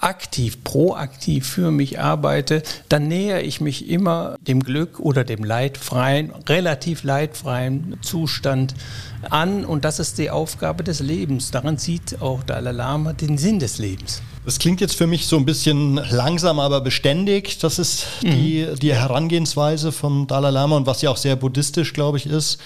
aktiv, 0.02 0.64
proaktiv 0.64 1.48
für 1.48 1.72
mich 1.72 2.00
arbeite, 2.00 2.64
dann 2.90 3.08
nähere 3.08 3.42
ich 3.42 3.62
mich 3.62 3.90
immer 3.90 4.36
dem 4.48 4.62
Glück 4.62 5.00
oder 5.00 5.24
dem 5.24 5.44
leidfreien, 5.44 6.32
relativ 6.48 7.04
leidfreien 7.04 7.98
Zustand 8.02 8.76
an. 9.30 9.66
Und 9.66 9.86
das 9.86 10.00
ist 10.00 10.18
die 10.18 10.30
Aufgabe 10.30 10.84
des 10.84 11.00
Lebens. 11.00 11.52
Daran 11.52 11.78
sieht 11.78 12.22
auch 12.22 12.44
Dalai 12.44 12.72
Lama 12.72 13.14
den 13.14 13.38
Sinn 13.38 13.60
des 13.60 13.78
Lebens. 13.78 14.22
Das 14.46 14.58
klingt 14.58 14.82
jetzt 14.82 14.96
für 14.96 15.06
mich 15.06 15.28
so 15.28 15.38
ein 15.38 15.46
bisschen 15.46 15.96
langsam, 15.96 16.60
aber 16.60 16.82
beständig. 16.82 17.60
Das 17.60 17.78
ist 17.78 18.08
die, 18.24 18.66
mhm. 18.70 18.80
die 18.80 18.94
Herangehensweise 18.94 19.92
vom 19.92 20.28
Dalai 20.28 20.50
Lama 20.50 20.78
und 20.78 20.88
was 20.88 21.02
ja 21.02 21.12
auch 21.12 21.18
sehr 21.18 21.36
buddhistisch, 21.36 21.94
glaube 21.94 22.18
ich, 22.18 22.26
ist. 22.26 22.60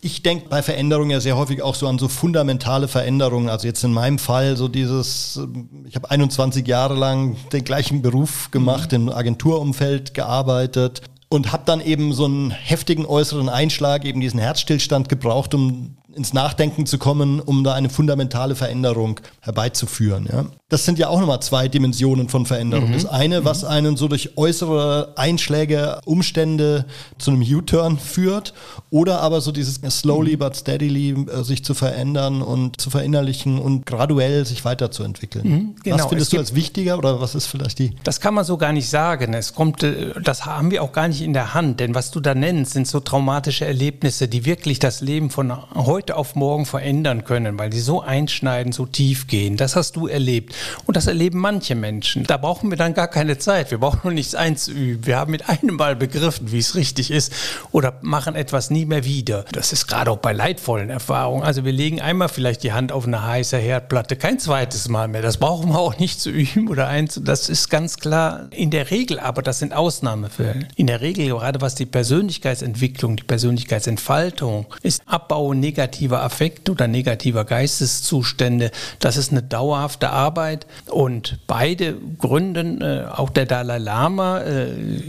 Ich 0.00 0.22
denke 0.22 0.48
bei 0.48 0.62
Veränderungen 0.62 1.10
ja 1.10 1.20
sehr 1.20 1.36
häufig 1.36 1.62
auch 1.62 1.74
so 1.74 1.88
an 1.88 1.98
so 1.98 2.08
fundamentale 2.08 2.86
Veränderungen. 2.86 3.48
Also 3.48 3.66
jetzt 3.66 3.82
in 3.82 3.92
meinem 3.92 4.18
Fall 4.18 4.56
so 4.56 4.68
dieses, 4.68 5.40
ich 5.88 5.96
habe 5.96 6.10
21 6.10 6.66
Jahre 6.66 6.94
lang 6.94 7.36
den 7.52 7.64
gleichen 7.64 8.02
Beruf 8.02 8.50
gemacht, 8.50 8.92
mhm. 8.92 9.08
im 9.08 9.12
Agenturumfeld 9.12 10.14
gearbeitet 10.14 11.02
und 11.28 11.52
habe 11.52 11.64
dann 11.66 11.80
eben 11.80 12.12
so 12.12 12.26
einen 12.26 12.50
heftigen 12.50 13.04
äußeren 13.04 13.48
Einschlag, 13.48 14.04
eben 14.04 14.20
diesen 14.20 14.38
Herzstillstand 14.38 15.08
gebraucht, 15.08 15.54
um 15.54 15.95
ins 16.16 16.32
Nachdenken 16.32 16.86
zu 16.86 16.98
kommen, 16.98 17.40
um 17.40 17.62
da 17.62 17.74
eine 17.74 17.90
fundamentale 17.90 18.54
Veränderung 18.54 19.20
herbeizuführen. 19.40 20.28
Ja. 20.32 20.46
Das 20.68 20.84
sind 20.84 20.98
ja 20.98 21.08
auch 21.08 21.20
nochmal 21.20 21.40
zwei 21.40 21.68
Dimensionen 21.68 22.28
von 22.28 22.46
Veränderung. 22.46 22.88
Mhm. 22.88 22.94
Das 22.94 23.06
eine, 23.06 23.44
was 23.44 23.62
mhm. 23.62 23.68
einen 23.68 23.96
so 23.96 24.08
durch 24.08 24.36
äußere 24.36 25.12
Einschläge, 25.16 26.00
Umstände 26.04 26.86
zu 27.18 27.30
einem 27.30 27.42
U-Turn 27.42 27.98
führt, 27.98 28.54
oder 28.90 29.20
aber 29.20 29.40
so 29.40 29.52
dieses 29.52 29.80
slowly 29.90 30.34
mhm. 30.34 30.38
but 30.40 30.56
steadily 30.56 31.10
äh, 31.10 31.44
sich 31.44 31.64
zu 31.64 31.74
verändern 31.74 32.42
und 32.42 32.80
zu 32.80 32.90
verinnerlichen 32.90 33.58
und 33.58 33.86
graduell 33.86 34.46
sich 34.46 34.64
weiterzuentwickeln. 34.64 35.48
Mhm, 35.48 35.74
genau. 35.82 35.98
Was 35.98 36.06
findest 36.06 36.32
du 36.32 36.38
als 36.38 36.54
wichtiger 36.54 36.98
oder 36.98 37.20
was 37.20 37.34
ist 37.34 37.46
vielleicht 37.46 37.78
die? 37.78 37.94
Das 38.04 38.20
kann 38.20 38.34
man 38.34 38.44
so 38.44 38.56
gar 38.56 38.72
nicht 38.72 38.88
sagen. 38.88 39.34
Es 39.34 39.54
kommt, 39.54 39.82
äh, 39.82 40.14
das 40.20 40.46
haben 40.46 40.70
wir 40.70 40.82
auch 40.82 40.92
gar 40.92 41.08
nicht 41.08 41.22
in 41.22 41.32
der 41.32 41.54
Hand, 41.54 41.80
denn 41.80 41.94
was 41.94 42.10
du 42.10 42.20
da 42.20 42.34
nennst, 42.34 42.72
sind 42.72 42.88
so 42.88 43.00
traumatische 43.00 43.66
Erlebnisse, 43.66 44.28
die 44.28 44.44
wirklich 44.44 44.78
das 44.78 45.00
Leben 45.00 45.30
von 45.30 45.52
heute 45.74 46.05
auf 46.12 46.34
morgen 46.34 46.66
verändern 46.66 47.24
können, 47.24 47.58
weil 47.58 47.70
die 47.70 47.80
so 47.80 48.00
einschneiden, 48.00 48.72
so 48.72 48.86
tief 48.86 49.26
gehen. 49.26 49.56
Das 49.56 49.76
hast 49.76 49.96
du 49.96 50.06
erlebt. 50.06 50.54
Und 50.86 50.96
das 50.96 51.06
erleben 51.06 51.38
manche 51.38 51.74
Menschen. 51.74 52.24
Da 52.24 52.36
brauchen 52.36 52.70
wir 52.70 52.76
dann 52.76 52.94
gar 52.94 53.08
keine 53.08 53.38
Zeit. 53.38 53.70
Wir 53.70 53.78
brauchen 53.78 54.00
nur 54.04 54.12
nichts 54.12 54.34
einzuüben. 54.34 55.06
Wir 55.06 55.18
haben 55.18 55.30
mit 55.30 55.48
einem 55.48 55.76
Mal 55.76 55.96
begriffen, 55.96 56.52
wie 56.52 56.58
es 56.58 56.74
richtig 56.74 57.10
ist 57.10 57.32
oder 57.72 57.94
machen 58.02 58.34
etwas 58.34 58.70
nie 58.70 58.86
mehr 58.86 59.04
wieder. 59.04 59.44
Das 59.52 59.72
ist 59.72 59.86
gerade 59.86 60.10
auch 60.10 60.18
bei 60.18 60.32
leidvollen 60.32 60.90
Erfahrungen. 60.90 61.42
Also 61.42 61.64
wir 61.64 61.72
legen 61.72 62.00
einmal 62.00 62.28
vielleicht 62.28 62.62
die 62.62 62.72
Hand 62.72 62.92
auf 62.92 63.06
eine 63.06 63.26
heiße 63.26 63.56
Herdplatte, 63.56 64.16
kein 64.16 64.38
zweites 64.38 64.88
Mal 64.88 65.08
mehr. 65.08 65.22
Das 65.22 65.38
brauchen 65.38 65.70
wir 65.70 65.78
auch 65.78 65.98
nicht 65.98 66.20
zu 66.20 66.30
üben 66.30 66.68
oder 66.68 66.88
eins. 66.88 67.20
Das 67.22 67.48
ist 67.48 67.68
ganz 67.68 67.96
klar. 67.96 68.48
In 68.50 68.70
der 68.70 68.90
Regel 68.90 69.18
aber, 69.18 69.42
das 69.42 69.58
sind 69.58 69.72
Ausnahmefälle. 69.72 70.68
In 70.76 70.86
der 70.86 71.00
Regel, 71.00 71.28
gerade 71.28 71.60
was 71.60 71.74
die 71.74 71.86
Persönlichkeitsentwicklung, 71.86 73.16
die 73.16 73.24
Persönlichkeitsentfaltung 73.24 74.66
ist, 74.82 75.02
Abbau 75.06 75.52
negativer 75.54 75.95
Affekte 76.00 76.72
oder 76.72 76.88
negativer 76.88 77.44
Geisteszustände. 77.44 78.70
Das 78.98 79.16
ist 79.16 79.32
eine 79.32 79.42
dauerhafte 79.42 80.10
Arbeit 80.10 80.66
und 80.86 81.38
beide 81.46 81.96
gründen, 82.18 82.80
äh, 82.80 83.06
auch 83.10 83.30
der 83.30 83.46
Dalai 83.46 83.78
Lama, 83.78 84.40
äh, 84.40 84.68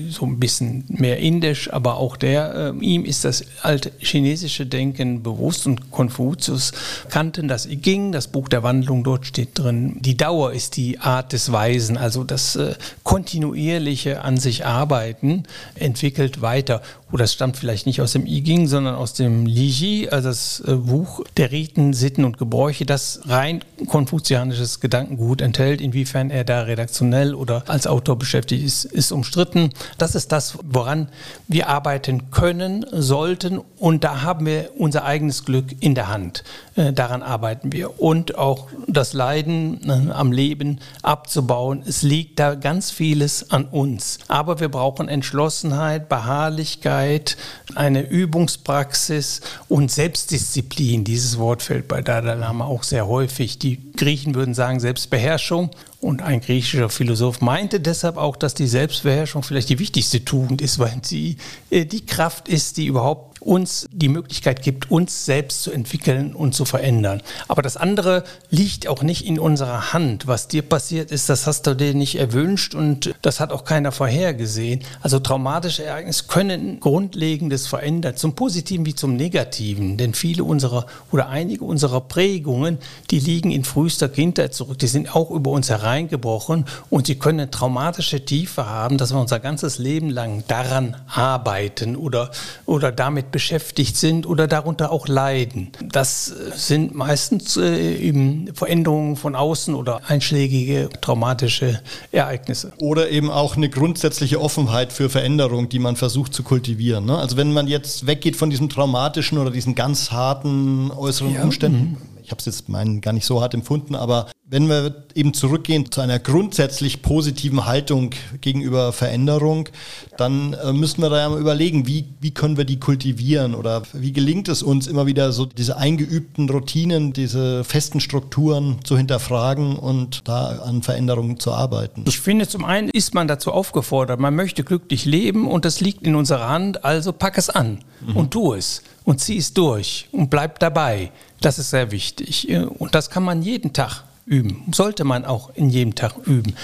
so 0.10 0.26
ein 0.26 0.40
bisschen 0.40 0.86
mehr 0.88 1.18
indisch, 1.18 1.72
aber 1.72 1.98
auch 1.98 2.18
der, 2.18 2.74
äh, 2.80 2.86
ihm 2.86 3.06
ist 3.06 3.26
das 3.26 3.44
alte 3.62 3.92
chinesische 4.00 4.66
Denken 4.66 5.24
bewusst 5.24 5.66
und 5.68 5.92
Konfuzius 5.92 6.72
kannten 7.10 7.48
das 7.48 7.66
I 7.66 7.82
Ching, 7.82 8.12
das 8.12 8.28
Buch 8.28 8.50
der 8.50 8.64
Wandlung, 8.64 9.04
dort 9.04 9.26
steht 9.26 9.58
drin, 9.60 9.98
die 10.00 10.18
Dauer 10.18 10.54
ist 10.54 10.78
die 10.78 11.00
Art 11.00 11.34
des 11.34 11.52
Weisen, 11.52 11.98
also 11.98 12.24
das 12.24 12.56
äh, 12.56 12.76
kontinuierliche 13.04 14.22
an 14.24 14.38
sich 14.38 14.66
arbeiten 14.66 15.44
entwickelt 15.76 16.42
weiter. 16.42 16.82
Oder 17.12 17.24
es 17.24 17.34
stammt 17.34 17.58
vielleicht 17.58 17.86
nicht 17.86 18.02
aus 18.02 18.12
dem 18.12 18.26
I 18.26 18.44
Ching, 18.44 18.68
sondern 18.68 18.96
aus 18.96 19.14
dem 19.14 19.46
Li 19.46 19.68
Ji, 19.68 20.10
also 20.10 20.28
das 20.28 20.60
äh, 20.62 20.77
Buch 20.78 21.24
der 21.38 21.52
Riten, 21.52 21.94
Sitten 21.94 22.26
und 22.26 22.38
Gebräuche, 22.38 22.86
das 22.86 23.22
rein 23.26 23.64
konfuzianisches 23.88 24.80
Gedankengut 24.80 25.42
enthält. 25.42 25.82
Inwiefern 25.82 26.30
er 26.30 26.44
da 26.44 26.62
redaktionell 26.62 27.36
oder 27.36 27.64
als 27.68 27.88
Autor 27.88 28.18
beschäftigt 28.18 28.64
ist, 28.64 28.86
ist 28.86 29.12
umstritten. 29.12 29.72
Das 29.98 30.16
ist 30.16 30.32
das, 30.32 30.58
woran 30.64 31.10
wir 31.48 31.70
arbeiten 31.70 32.32
können, 32.32 32.86
sollten. 32.92 33.60
Und 33.78 34.04
da 34.04 34.22
haben 34.22 34.46
wir 34.46 34.72
unser 34.78 35.04
eigenes 35.04 35.46
Glück 35.46 35.76
in 35.80 35.96
der 35.96 36.08
Hand. 36.08 36.44
Äh, 36.76 36.94
daran 36.94 37.24
arbeiten 37.24 37.72
wir. 37.72 38.00
Und 38.00 38.38
auch 38.38 38.70
das 38.88 39.14
Leiden 39.14 39.82
äh, 39.90 40.12
am 40.12 40.32
Leben 40.32 40.80
abzubauen. 41.02 41.84
Es 41.86 42.04
liegt 42.04 42.40
da 42.40 42.56
ganz 42.56 42.92
vieles 42.92 43.52
an 43.52 43.66
uns. 43.66 44.20
Aber 44.28 44.60
wir 44.60 44.70
brauchen 44.70 45.08
Entschlossenheit, 45.08 46.10
Beharrlichkeit, 46.10 47.38
eine 47.76 48.02
Übungspraxis 48.02 49.42
und 49.68 49.92
Selbstdisziplin. 49.92 50.57
Dieses 51.04 51.38
Wort 51.38 51.62
fällt 51.62 51.88
bei 51.88 52.02
Dalai 52.02 52.36
Lama 52.36 52.66
auch 52.66 52.84
sehr 52.84 53.08
häufig. 53.08 53.60
Die 53.60 53.80
Griechen 53.94 54.36
würden 54.36 54.54
sagen 54.54 54.80
Selbstbeherrschung. 54.80 55.72
Und 56.00 56.22
ein 56.22 56.42
griechischer 56.42 56.90
Philosoph 56.90 57.42
meinte 57.42 57.80
deshalb 57.80 58.18
auch, 58.18 58.36
dass 58.36 58.54
die 58.54 58.68
Selbstbeherrschung 58.68 59.44
vielleicht 59.44 59.70
die 59.70 59.80
wichtigste 59.80 60.24
Tugend 60.24 60.62
ist, 60.62 60.80
weil 60.80 61.00
sie 61.02 61.38
äh, 61.70 61.86
die 61.86 62.06
Kraft 62.06 62.48
ist, 62.48 62.78
die 62.78 62.86
überhaupt 62.86 63.37
uns 63.48 63.88
die 63.92 64.10
Möglichkeit 64.10 64.62
gibt, 64.62 64.92
uns 64.92 65.26
selbst 65.26 65.64
zu 65.64 65.72
entwickeln 65.72 66.36
und 66.36 66.54
zu 66.54 66.66
verändern. 66.66 67.22
Aber 67.48 67.62
das 67.62 67.78
andere 67.78 68.26
liegt 68.50 68.88
auch 68.88 69.04
nicht 69.04 69.26
in 69.26 69.40
unserer 69.40 69.94
Hand. 69.94 70.28
Was 70.28 70.50
dir 70.50 70.64
passiert 70.64 71.12
ist, 71.12 71.30
das 71.30 71.48
hast 71.48 71.66
du 71.66 71.74
dir 71.74 71.94
nicht 71.94 72.16
erwünscht 72.16 72.76
und 72.76 73.16
das 73.22 73.40
hat 73.40 73.54
auch 73.54 73.64
keiner 73.64 73.94
vorhergesehen. 73.94 74.82
Also 75.02 75.20
traumatische 75.20 75.86
Ereignisse 75.86 76.26
können 76.28 76.82
Grundlegendes 76.82 77.68
verändern, 77.68 78.18
zum 78.18 78.36
Positiven 78.36 78.86
wie 78.86 78.96
zum 78.96 79.16
Negativen. 79.16 79.96
Denn 79.96 80.14
viele 80.14 80.44
unserer 80.44 80.86
oder 81.14 81.30
einige 81.30 81.64
unserer 81.64 82.02
Prägungen, 82.02 82.80
die 83.12 83.20
liegen 83.20 83.52
in 83.52 83.64
frühester 83.64 84.10
Kindheit 84.10 84.54
zurück, 84.54 84.78
die 84.80 84.88
sind 84.88 85.16
auch 85.16 85.32
über 85.32 85.52
uns 85.52 85.70
hereingebrochen 85.70 86.66
und 86.90 87.08
sie 87.08 87.16
können 87.16 87.40
eine 87.40 87.52
traumatische 87.52 88.26
Tiefe 88.26 88.66
haben, 88.66 88.98
dass 88.98 89.14
wir 89.14 89.22
unser 89.22 89.40
ganzes 89.40 89.78
Leben 89.78 90.10
lang 90.10 90.44
daran 90.50 90.98
arbeiten 91.08 91.96
oder, 91.96 92.32
oder 92.66 92.92
damit 92.92 93.37
beschäftigt 93.38 93.96
sind 93.98 94.26
oder 94.26 94.48
darunter 94.48 94.92
auch 94.92 95.08
leiden. 95.08 95.70
Das 95.80 96.26
sind 96.56 96.96
meistens 96.96 97.56
äh, 97.56 97.96
eben 97.96 98.50
Veränderungen 98.56 99.16
von 99.16 99.36
außen 99.36 99.76
oder 99.76 100.02
einschlägige 100.08 100.90
traumatische 101.02 101.80
Ereignisse. 102.12 102.74
Oder 102.80 103.12
eben 103.12 103.30
auch 103.30 103.56
eine 103.56 103.70
grundsätzliche 103.70 104.42
Offenheit 104.42 104.92
für 104.92 105.12
Veränderung, 105.12 105.70
die 105.70 105.78
man 105.78 105.98
versucht 105.98 106.34
zu 106.34 106.42
kultivieren. 106.42 107.06
Ne? 107.06 107.16
Also 107.16 107.38
wenn 107.38 107.54
man 107.54 107.68
jetzt 107.68 108.08
weggeht 108.08 108.36
von 108.36 108.50
diesem 108.50 108.70
traumatischen 108.70 109.38
oder 109.38 109.52
diesen 109.52 109.76
ganz 109.76 110.10
harten 110.10 110.90
äußeren 110.90 111.36
ja. 111.36 111.44
Umständen, 111.44 112.00
mhm 112.02 112.17
ich 112.28 112.32
habe 112.32 112.40
es 112.40 112.46
jetzt 112.46 112.68
meinen 112.68 113.00
gar 113.00 113.14
nicht 113.14 113.26
so 113.26 113.40
hart 113.40 113.54
empfunden, 113.54 113.96
aber 113.96 114.28
wenn 114.50 114.68
wir 114.68 115.06
eben 115.16 115.34
zurückgehen 115.34 115.90
zu 115.90 116.02
einer 116.02 116.20
grundsätzlich 116.20 117.02
positiven 117.02 117.66
Haltung 117.66 118.10
gegenüber 118.42 118.92
Veränderung, 118.92 119.70
dann 120.18 120.52
äh, 120.52 120.74
müssen 120.74 121.02
wir 121.02 121.10
da 121.10 121.20
ja 121.20 121.30
mal 121.30 121.40
überlegen, 121.40 121.88
wie, 121.88 122.04
wie 122.20 122.32
können 122.32 122.58
wir 122.58 122.66
die 122.66 122.82
kultivieren 122.82 123.56
oder 123.56 123.84
wie 123.94 124.12
gelingt 124.12 124.50
es 124.50 124.62
uns 124.62 124.88
immer 124.88 125.06
wieder 125.06 125.32
so 125.32 125.46
diese 125.46 125.78
eingeübten 125.78 126.50
Routinen, 126.50 127.14
diese 127.14 127.64
festen 127.64 128.02
Strukturen 128.02 128.80
zu 128.84 128.98
hinterfragen 128.98 129.78
und 129.78 130.28
da 130.28 130.60
an 130.66 130.84
Veränderungen 130.84 131.40
zu 131.40 131.54
arbeiten. 131.54 132.04
Ich 132.08 132.20
finde, 132.20 132.46
zum 132.46 132.66
einen 132.66 132.90
ist 132.90 133.14
man 133.14 133.30
dazu 133.30 133.54
aufgefordert, 133.54 134.20
man 134.20 134.36
möchte 134.36 134.66
glücklich 134.66 135.06
leben 135.06 135.48
und 135.48 135.64
das 135.64 135.80
liegt 135.80 136.06
in 136.06 136.14
unserer 136.16 136.50
Hand, 136.50 136.84
also 136.84 137.14
pack 137.14 137.38
es 137.38 137.50
an 137.50 137.80
mhm. 138.02 138.16
und 138.16 138.32
tu 138.32 138.54
es 138.54 138.82
und 139.04 139.20
zieh 139.20 139.38
es 139.38 139.54
durch 139.54 140.08
und 140.12 140.30
bleib 140.30 140.60
dabei. 140.60 141.12
Das 141.42 141.60
ist 141.60 141.70
sehr 141.70 141.92
wichtig. 141.92 142.50
Und 142.80 142.96
das 142.96 143.10
kann 143.10 143.24
man 143.24 143.42
jeden 143.42 143.74
Tag 143.74 144.04
üben. 144.26 144.66
Sollte 144.74 145.04
man 145.04 145.26
auch 145.26 145.52
in 145.56 145.70
jedem 145.70 145.96
Tag 145.96 146.18
üben. 146.26 146.56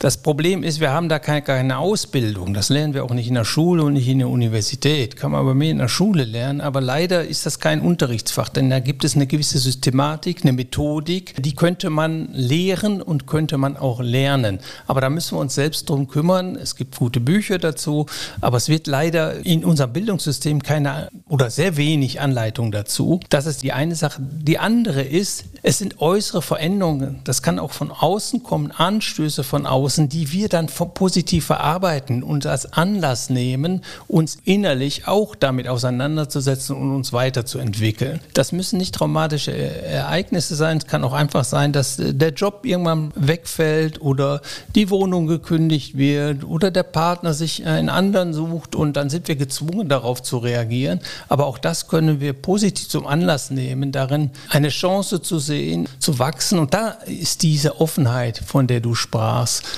Das 0.00 0.16
Problem 0.16 0.62
ist, 0.62 0.78
wir 0.78 0.92
haben 0.92 1.08
da 1.08 1.18
keine, 1.18 1.42
keine, 1.42 1.78
Ausbildung. 1.78 2.54
Das 2.54 2.68
lernen 2.68 2.94
wir 2.94 3.02
auch 3.02 3.10
nicht 3.10 3.26
in 3.26 3.34
der 3.34 3.44
Schule 3.44 3.82
und 3.82 3.94
nicht 3.94 4.06
in 4.06 4.20
der 4.20 4.28
Universität. 4.28 5.16
Kann 5.16 5.32
man 5.32 5.40
aber 5.40 5.54
mehr 5.54 5.72
in 5.72 5.78
der 5.78 5.88
Schule 5.88 6.24
lernen. 6.24 6.60
Aber 6.60 6.80
leider 6.80 7.24
ist 7.24 7.46
das 7.46 7.58
kein 7.58 7.80
Unterrichtsfach, 7.80 8.48
denn 8.48 8.70
da 8.70 8.78
gibt 8.78 9.02
es 9.02 9.16
eine 9.16 9.26
gewisse 9.26 9.58
Systematik, 9.58 10.42
eine 10.42 10.52
Methodik, 10.52 11.34
die 11.42 11.56
könnte 11.56 11.90
man 11.90 12.28
lehren 12.32 13.02
und 13.02 13.26
könnte 13.26 13.58
man 13.58 13.76
auch 13.76 14.00
lernen. 14.00 14.60
Aber 14.86 15.00
da 15.00 15.10
müssen 15.10 15.36
wir 15.36 15.40
uns 15.40 15.56
selbst 15.56 15.90
drum 15.90 16.06
kümmern. 16.06 16.54
Es 16.54 16.76
gibt 16.76 16.96
gute 16.96 17.18
Bücher 17.18 17.58
dazu, 17.58 18.06
aber 18.40 18.56
es 18.56 18.68
wird 18.68 18.86
leider 18.86 19.44
in 19.44 19.64
unserem 19.64 19.92
Bildungssystem 19.92 20.62
keine 20.62 21.08
oder 21.26 21.50
sehr 21.50 21.76
wenig 21.76 22.20
Anleitung 22.20 22.70
dazu. 22.70 23.18
Das 23.30 23.46
ist 23.46 23.64
die 23.64 23.72
eine 23.72 23.96
Sache. 23.96 24.22
Die 24.22 24.60
andere 24.60 25.02
ist, 25.02 25.46
es 25.64 25.78
sind 25.78 26.00
äußere 26.00 26.40
Veränderungen. 26.40 27.18
Das 27.24 27.42
kann 27.42 27.58
auch 27.58 27.72
von 27.72 27.90
außen 27.90 28.44
kommen, 28.44 28.70
Anstöße 28.70 29.42
von 29.42 29.66
außen 29.66 29.87
außen, 29.88 30.10
die 30.10 30.32
wir 30.32 30.50
dann 30.50 30.66
positiv 30.66 31.46
verarbeiten 31.46 32.22
und 32.22 32.44
als 32.44 32.74
Anlass 32.74 33.30
nehmen, 33.30 33.82
uns 34.06 34.36
innerlich 34.44 35.08
auch 35.08 35.34
damit 35.34 35.66
auseinanderzusetzen 35.66 36.76
und 36.76 36.94
uns 36.94 37.14
weiterzuentwickeln. 37.14 38.20
Das 38.34 38.52
müssen 38.52 38.76
nicht 38.76 38.94
traumatische 38.94 39.56
Ereignisse 39.56 40.56
sein. 40.56 40.76
Es 40.76 40.86
kann 40.86 41.04
auch 41.04 41.14
einfach 41.14 41.44
sein, 41.44 41.72
dass 41.72 41.98
äh, 41.98 42.12
der 42.12 42.34
Job 42.34 42.66
irgendwann 42.66 43.12
wegfällt 43.14 44.02
oder 44.02 44.42
die 44.74 44.90
Wohnung 44.90 45.26
gekündigt 45.26 45.96
wird 45.96 46.44
oder 46.44 46.70
der 46.70 46.82
Partner 46.82 47.32
sich 47.32 47.64
einen 47.64 47.88
anderen 47.88 48.34
sucht 48.34 48.74
und 48.74 48.94
dann 48.94 49.08
sind 49.08 49.26
wir 49.26 49.36
gezwungen, 49.36 49.88
darauf 49.88 50.22
zu 50.22 50.36
reagieren. 50.36 51.00
Aber 51.30 51.46
auch 51.46 51.56
das 51.56 51.88
können 51.88 52.20
wir 52.20 52.34
positiv 52.34 52.90
zum 52.90 53.06
Anlass 53.06 53.50
nehmen, 53.50 53.90
darin 53.90 54.32
eine 54.50 54.68
Chance 54.68 55.22
zu 55.22 55.38
sehen, 55.38 55.88
zu 55.98 56.18
wachsen. 56.18 56.58
Und 56.58 56.74
da 56.74 56.88
ist 57.06 57.42
diese 57.42 57.80
Offenheit, 57.80 58.42
von 58.44 58.66
der 58.66 58.80
du 58.80 58.94
sprachst, 58.94 59.77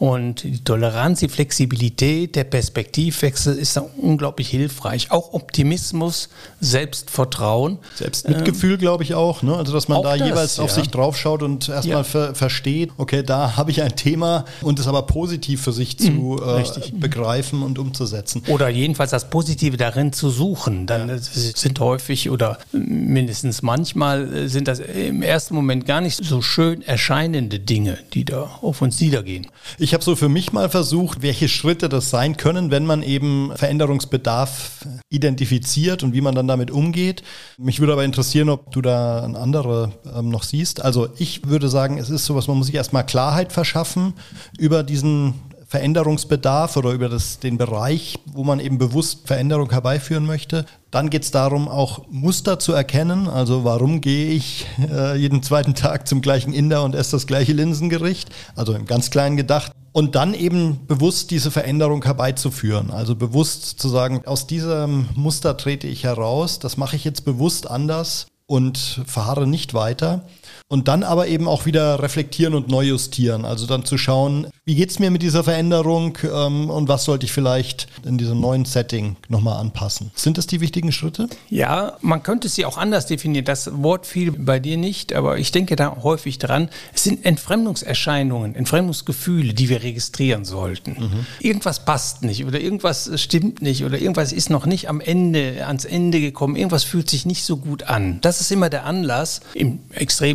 und 0.00 0.44
die 0.44 0.64
Toleranz, 0.64 1.20
die 1.20 1.28
Flexibilität, 1.28 2.34
der 2.34 2.44
Perspektivwechsel 2.44 3.54
ist 3.58 3.76
da 3.76 3.84
unglaublich 3.98 4.48
hilfreich. 4.48 5.10
Auch 5.10 5.34
Optimismus, 5.34 6.30
Selbstvertrauen. 6.58 7.76
Selbstmitgefühl, 7.96 8.72
ähm, 8.72 8.78
glaube 8.78 9.04
ich 9.04 9.12
auch. 9.12 9.42
Ne? 9.42 9.54
Also, 9.54 9.74
dass 9.74 9.88
man 9.88 10.02
da 10.02 10.16
das, 10.16 10.26
jeweils 10.26 10.56
ja. 10.56 10.64
auf 10.64 10.70
sich 10.70 10.88
draufschaut 10.88 11.42
und 11.42 11.68
erstmal 11.68 11.98
ja. 11.98 12.04
ver 12.04 12.34
versteht, 12.34 12.92
okay, 12.96 13.22
da 13.22 13.58
habe 13.58 13.72
ich 13.72 13.82
ein 13.82 13.94
Thema 13.94 14.46
und 14.62 14.78
es 14.78 14.88
aber 14.88 15.02
positiv 15.02 15.60
für 15.60 15.74
sich 15.74 15.98
zu 15.98 16.10
mhm, 16.10 16.40
äh, 16.46 16.64
begreifen 16.94 17.62
und 17.62 17.78
umzusetzen. 17.78 18.42
Oder 18.48 18.70
jedenfalls 18.70 19.10
das 19.10 19.28
Positive 19.28 19.76
darin 19.76 20.14
zu 20.14 20.30
suchen. 20.30 20.86
Dann 20.86 21.10
ja. 21.10 21.18
sind 21.18 21.78
häufig 21.78 22.30
oder 22.30 22.58
mindestens 22.72 23.60
manchmal 23.60 24.32
äh, 24.32 24.48
sind 24.48 24.66
das 24.66 24.78
im 24.78 25.20
ersten 25.20 25.54
Moment 25.54 25.84
gar 25.84 26.00
nicht 26.00 26.24
so 26.24 26.40
schön 26.40 26.80
erscheinende 26.80 27.58
Dinge, 27.58 27.98
die 28.14 28.24
da 28.24 28.50
auf 28.62 28.80
uns 28.80 28.98
niedergehen. 28.98 29.46
Ich 29.90 29.94
habe 29.94 30.04
so 30.04 30.14
für 30.14 30.28
mich 30.28 30.52
mal 30.52 30.70
versucht, 30.70 31.20
welche 31.20 31.48
Schritte 31.48 31.88
das 31.88 32.10
sein 32.10 32.36
können, 32.36 32.70
wenn 32.70 32.86
man 32.86 33.02
eben 33.02 33.50
Veränderungsbedarf 33.56 34.86
identifiziert 35.08 36.04
und 36.04 36.14
wie 36.14 36.20
man 36.20 36.36
dann 36.36 36.46
damit 36.46 36.70
umgeht. 36.70 37.24
Mich 37.58 37.80
würde 37.80 37.94
aber 37.94 38.04
interessieren, 38.04 38.50
ob 38.50 38.70
du 38.70 38.82
da 38.82 39.24
ein 39.24 39.34
andere 39.34 39.90
ähm, 40.16 40.28
noch 40.28 40.44
siehst. 40.44 40.80
Also 40.80 41.08
ich 41.18 41.48
würde 41.48 41.68
sagen, 41.68 41.98
es 41.98 42.08
ist 42.08 42.24
sowas, 42.24 42.46
man 42.46 42.56
muss 42.58 42.66
sich 42.66 42.76
erstmal 42.76 43.04
Klarheit 43.04 43.52
verschaffen 43.52 44.14
über 44.60 44.84
diesen 44.84 45.34
Veränderungsbedarf 45.66 46.76
oder 46.76 46.92
über 46.92 47.08
das, 47.08 47.40
den 47.40 47.58
Bereich, 47.58 48.20
wo 48.32 48.44
man 48.44 48.60
eben 48.60 48.78
bewusst 48.78 49.26
Veränderung 49.26 49.70
herbeiführen 49.70 50.24
möchte. 50.24 50.66
Dann 50.92 51.10
geht 51.10 51.24
es 51.24 51.32
darum, 51.32 51.68
auch 51.68 52.06
Muster 52.10 52.60
zu 52.60 52.72
erkennen. 52.72 53.26
Also 53.26 53.64
warum 53.64 54.00
gehe 54.00 54.30
ich 54.30 54.66
äh, 54.88 55.16
jeden 55.16 55.42
zweiten 55.42 55.74
Tag 55.74 56.06
zum 56.06 56.22
gleichen 56.22 56.52
Inder 56.52 56.84
und 56.84 56.94
esse 56.94 57.12
das 57.12 57.26
gleiche 57.26 57.52
Linsengericht? 57.52 58.30
Also 58.54 58.72
im 58.74 58.86
ganz 58.86 59.10
kleinen 59.10 59.36
gedacht. 59.36 59.72
Und 59.92 60.14
dann 60.14 60.34
eben 60.34 60.86
bewusst 60.86 61.30
diese 61.32 61.50
Veränderung 61.50 62.04
herbeizuführen. 62.04 62.90
Also 62.90 63.16
bewusst 63.16 63.80
zu 63.80 63.88
sagen, 63.88 64.22
aus 64.24 64.46
diesem 64.46 65.08
Muster 65.16 65.56
trete 65.56 65.88
ich 65.88 66.04
heraus, 66.04 66.60
das 66.60 66.76
mache 66.76 66.94
ich 66.96 67.04
jetzt 67.04 67.24
bewusst 67.24 67.68
anders 67.68 68.26
und 68.46 69.02
verharre 69.06 69.46
nicht 69.46 69.74
weiter. 69.74 70.26
Und 70.68 70.88
dann 70.88 71.02
aber 71.02 71.28
eben 71.28 71.48
auch 71.48 71.66
wieder 71.66 72.02
reflektieren 72.02 72.54
und 72.54 72.68
neu 72.68 72.84
justieren. 72.84 73.44
Also 73.44 73.66
dann 73.66 73.84
zu 73.84 73.98
schauen, 73.98 74.46
wie 74.64 74.74
geht 74.74 74.90
es 74.90 74.98
mir 74.98 75.10
mit 75.10 75.22
dieser 75.22 75.44
Veränderung 75.44 76.16
ähm, 76.24 76.70
und 76.70 76.88
was 76.88 77.04
sollte 77.04 77.26
ich 77.26 77.32
vielleicht 77.32 77.88
in 78.04 78.18
diesem 78.18 78.40
neuen 78.40 78.64
Setting 78.64 79.16
nochmal 79.28 79.58
anpassen. 79.58 80.10
Sind 80.14 80.38
das 80.38 80.46
die 80.46 80.60
wichtigen 80.60 80.92
Schritte? 80.92 81.28
Ja, 81.48 81.96
man 82.00 82.22
könnte 82.22 82.48
sie 82.48 82.64
auch 82.64 82.78
anders 82.78 83.06
definieren. 83.06 83.44
Das 83.44 83.70
Wort 83.82 84.06
fiel 84.06 84.32
bei 84.32 84.58
dir 84.58 84.76
nicht, 84.76 85.12
aber 85.12 85.38
ich 85.38 85.52
denke 85.52 85.76
da 85.76 85.98
häufig 86.02 86.38
dran. 86.38 86.68
Es 86.94 87.04
sind 87.04 87.24
Entfremdungserscheinungen, 87.24 88.54
Entfremdungsgefühle, 88.54 89.54
die 89.54 89.68
wir 89.68 89.82
registrieren 89.82 90.44
sollten. 90.44 90.92
Mhm. 90.92 91.26
Irgendwas 91.40 91.84
passt 91.84 92.22
nicht 92.22 92.44
oder 92.44 92.60
irgendwas 92.60 93.10
stimmt 93.20 93.62
nicht 93.62 93.84
oder 93.84 93.98
irgendwas 93.98 94.32
ist 94.32 94.50
noch 94.50 94.66
nicht 94.66 94.88
am 94.88 95.00
Ende, 95.00 95.66
ans 95.66 95.84
Ende 95.84 96.20
gekommen. 96.20 96.56
Irgendwas 96.56 96.84
fühlt 96.84 97.10
sich 97.10 97.26
nicht 97.26 97.44
so 97.44 97.56
gut 97.56 97.84
an. 97.84 98.20
Das 98.20 98.40
ist 98.40 98.52
immer 98.52 98.70
der 98.70 98.84
Anlass. 98.84 99.40
Im 99.54 99.80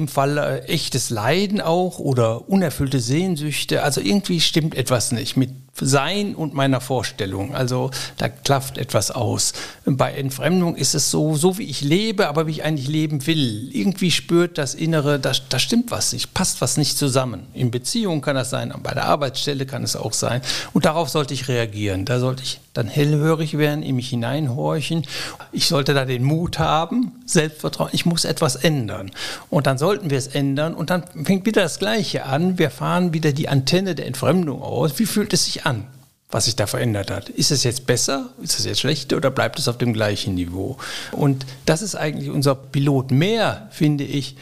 Extremfall 0.05 0.35
Fall 0.35 0.37
äh, 0.37 0.59
echtes 0.65 1.09
Leiden 1.09 1.61
auch 1.61 1.99
oder 1.99 2.49
unerfüllte 2.49 2.99
Sehnsüchte. 2.99 3.83
Also 3.83 4.01
irgendwie 4.01 4.39
stimmt 4.39 4.75
etwas 4.75 5.11
nicht 5.11 5.37
mit 5.37 5.51
sein 5.81 6.35
und 6.35 6.53
meiner 6.53 6.79
Vorstellung. 6.79 7.53
Also 7.53 7.91
da 8.17 8.29
klafft 8.29 8.77
etwas 8.77 9.11
aus. 9.11 9.53
Bei 9.85 10.13
Entfremdung 10.13 10.75
ist 10.75 10.95
es 10.95 11.11
so, 11.11 11.35
so 11.35 11.57
wie 11.57 11.63
ich 11.63 11.81
lebe, 11.81 12.27
aber 12.27 12.47
wie 12.47 12.51
ich 12.51 12.63
eigentlich 12.63 12.88
leben 12.88 13.27
will. 13.27 13.69
Irgendwie 13.73 14.11
spürt 14.11 14.57
das 14.57 14.73
Innere, 14.73 15.19
da, 15.19 15.33
da 15.49 15.59
stimmt 15.59 15.91
was 15.91 16.13
nicht, 16.13 16.33
passt 16.33 16.61
was 16.61 16.77
nicht 16.77 16.97
zusammen. 16.97 17.47
In 17.53 17.71
Beziehungen 17.71 18.21
kann 18.21 18.35
das 18.35 18.49
sein, 18.49 18.73
bei 18.81 18.93
der 18.93 19.05
Arbeitsstelle 19.05 19.65
kann 19.65 19.83
es 19.83 19.95
auch 19.95 20.13
sein. 20.13 20.41
Und 20.73 20.85
darauf 20.85 21.09
sollte 21.09 21.33
ich 21.33 21.47
reagieren. 21.47 22.05
Da 22.05 22.19
sollte 22.19 22.43
ich 22.43 22.59
dann 22.73 22.88
hellhörig 22.88 23.57
werden, 23.57 23.83
in 23.83 23.95
mich 23.95 24.09
hineinhorchen. 24.09 25.05
Ich 25.51 25.67
sollte 25.67 25.93
da 25.93 26.05
den 26.05 26.23
Mut 26.23 26.59
haben, 26.59 27.13
Selbstvertrauen. 27.25 27.89
Ich 27.93 28.05
muss 28.05 28.25
etwas 28.25 28.55
ändern. 28.55 29.11
Und 29.49 29.67
dann 29.67 29.77
sollten 29.77 30.09
wir 30.09 30.17
es 30.17 30.27
ändern. 30.27 30.73
Und 30.73 30.89
dann 30.89 31.03
fängt 31.23 31.45
wieder 31.45 31.61
das 31.61 31.79
Gleiche 31.79 32.25
an. 32.25 32.59
Wir 32.59 32.69
fahren 32.69 33.13
wieder 33.13 33.31
die 33.31 33.49
Antenne 33.49 33.95
der 33.95 34.07
Entfremdung 34.07 34.61
aus. 34.61 34.99
Wie 34.99 35.05
fühlt 35.05 35.33
es 35.33 35.45
sich 35.45 35.64
an, 35.65 35.88
was 36.30 36.45
sich 36.45 36.56
da 36.56 36.67
verändert 36.67 37.12
hat. 37.12 37.30
Ist 37.30 37.51
es 37.51 37.63
jetzt 37.63 37.86
besser, 37.86 38.30
ist 38.41 38.60
es 38.60 38.65
jetzt 38.65 38.80
schlechter 38.80 39.17
oder 39.17 39.32
bleibt 39.32 39.60
es 39.60 39.67
auf 39.67 39.78
dem 39.78 39.93
gleichen 39.93 40.36
Niveau? 40.36 40.78
Und 41.12 41.45
das 41.65 41.82
ist 41.82 41.95
eigentlich 41.95 42.30
unser 42.30 42.56
Pilot. 42.56 43.12
Mehr, 43.12 43.67
finde 43.71 44.04
ich, 44.04 44.36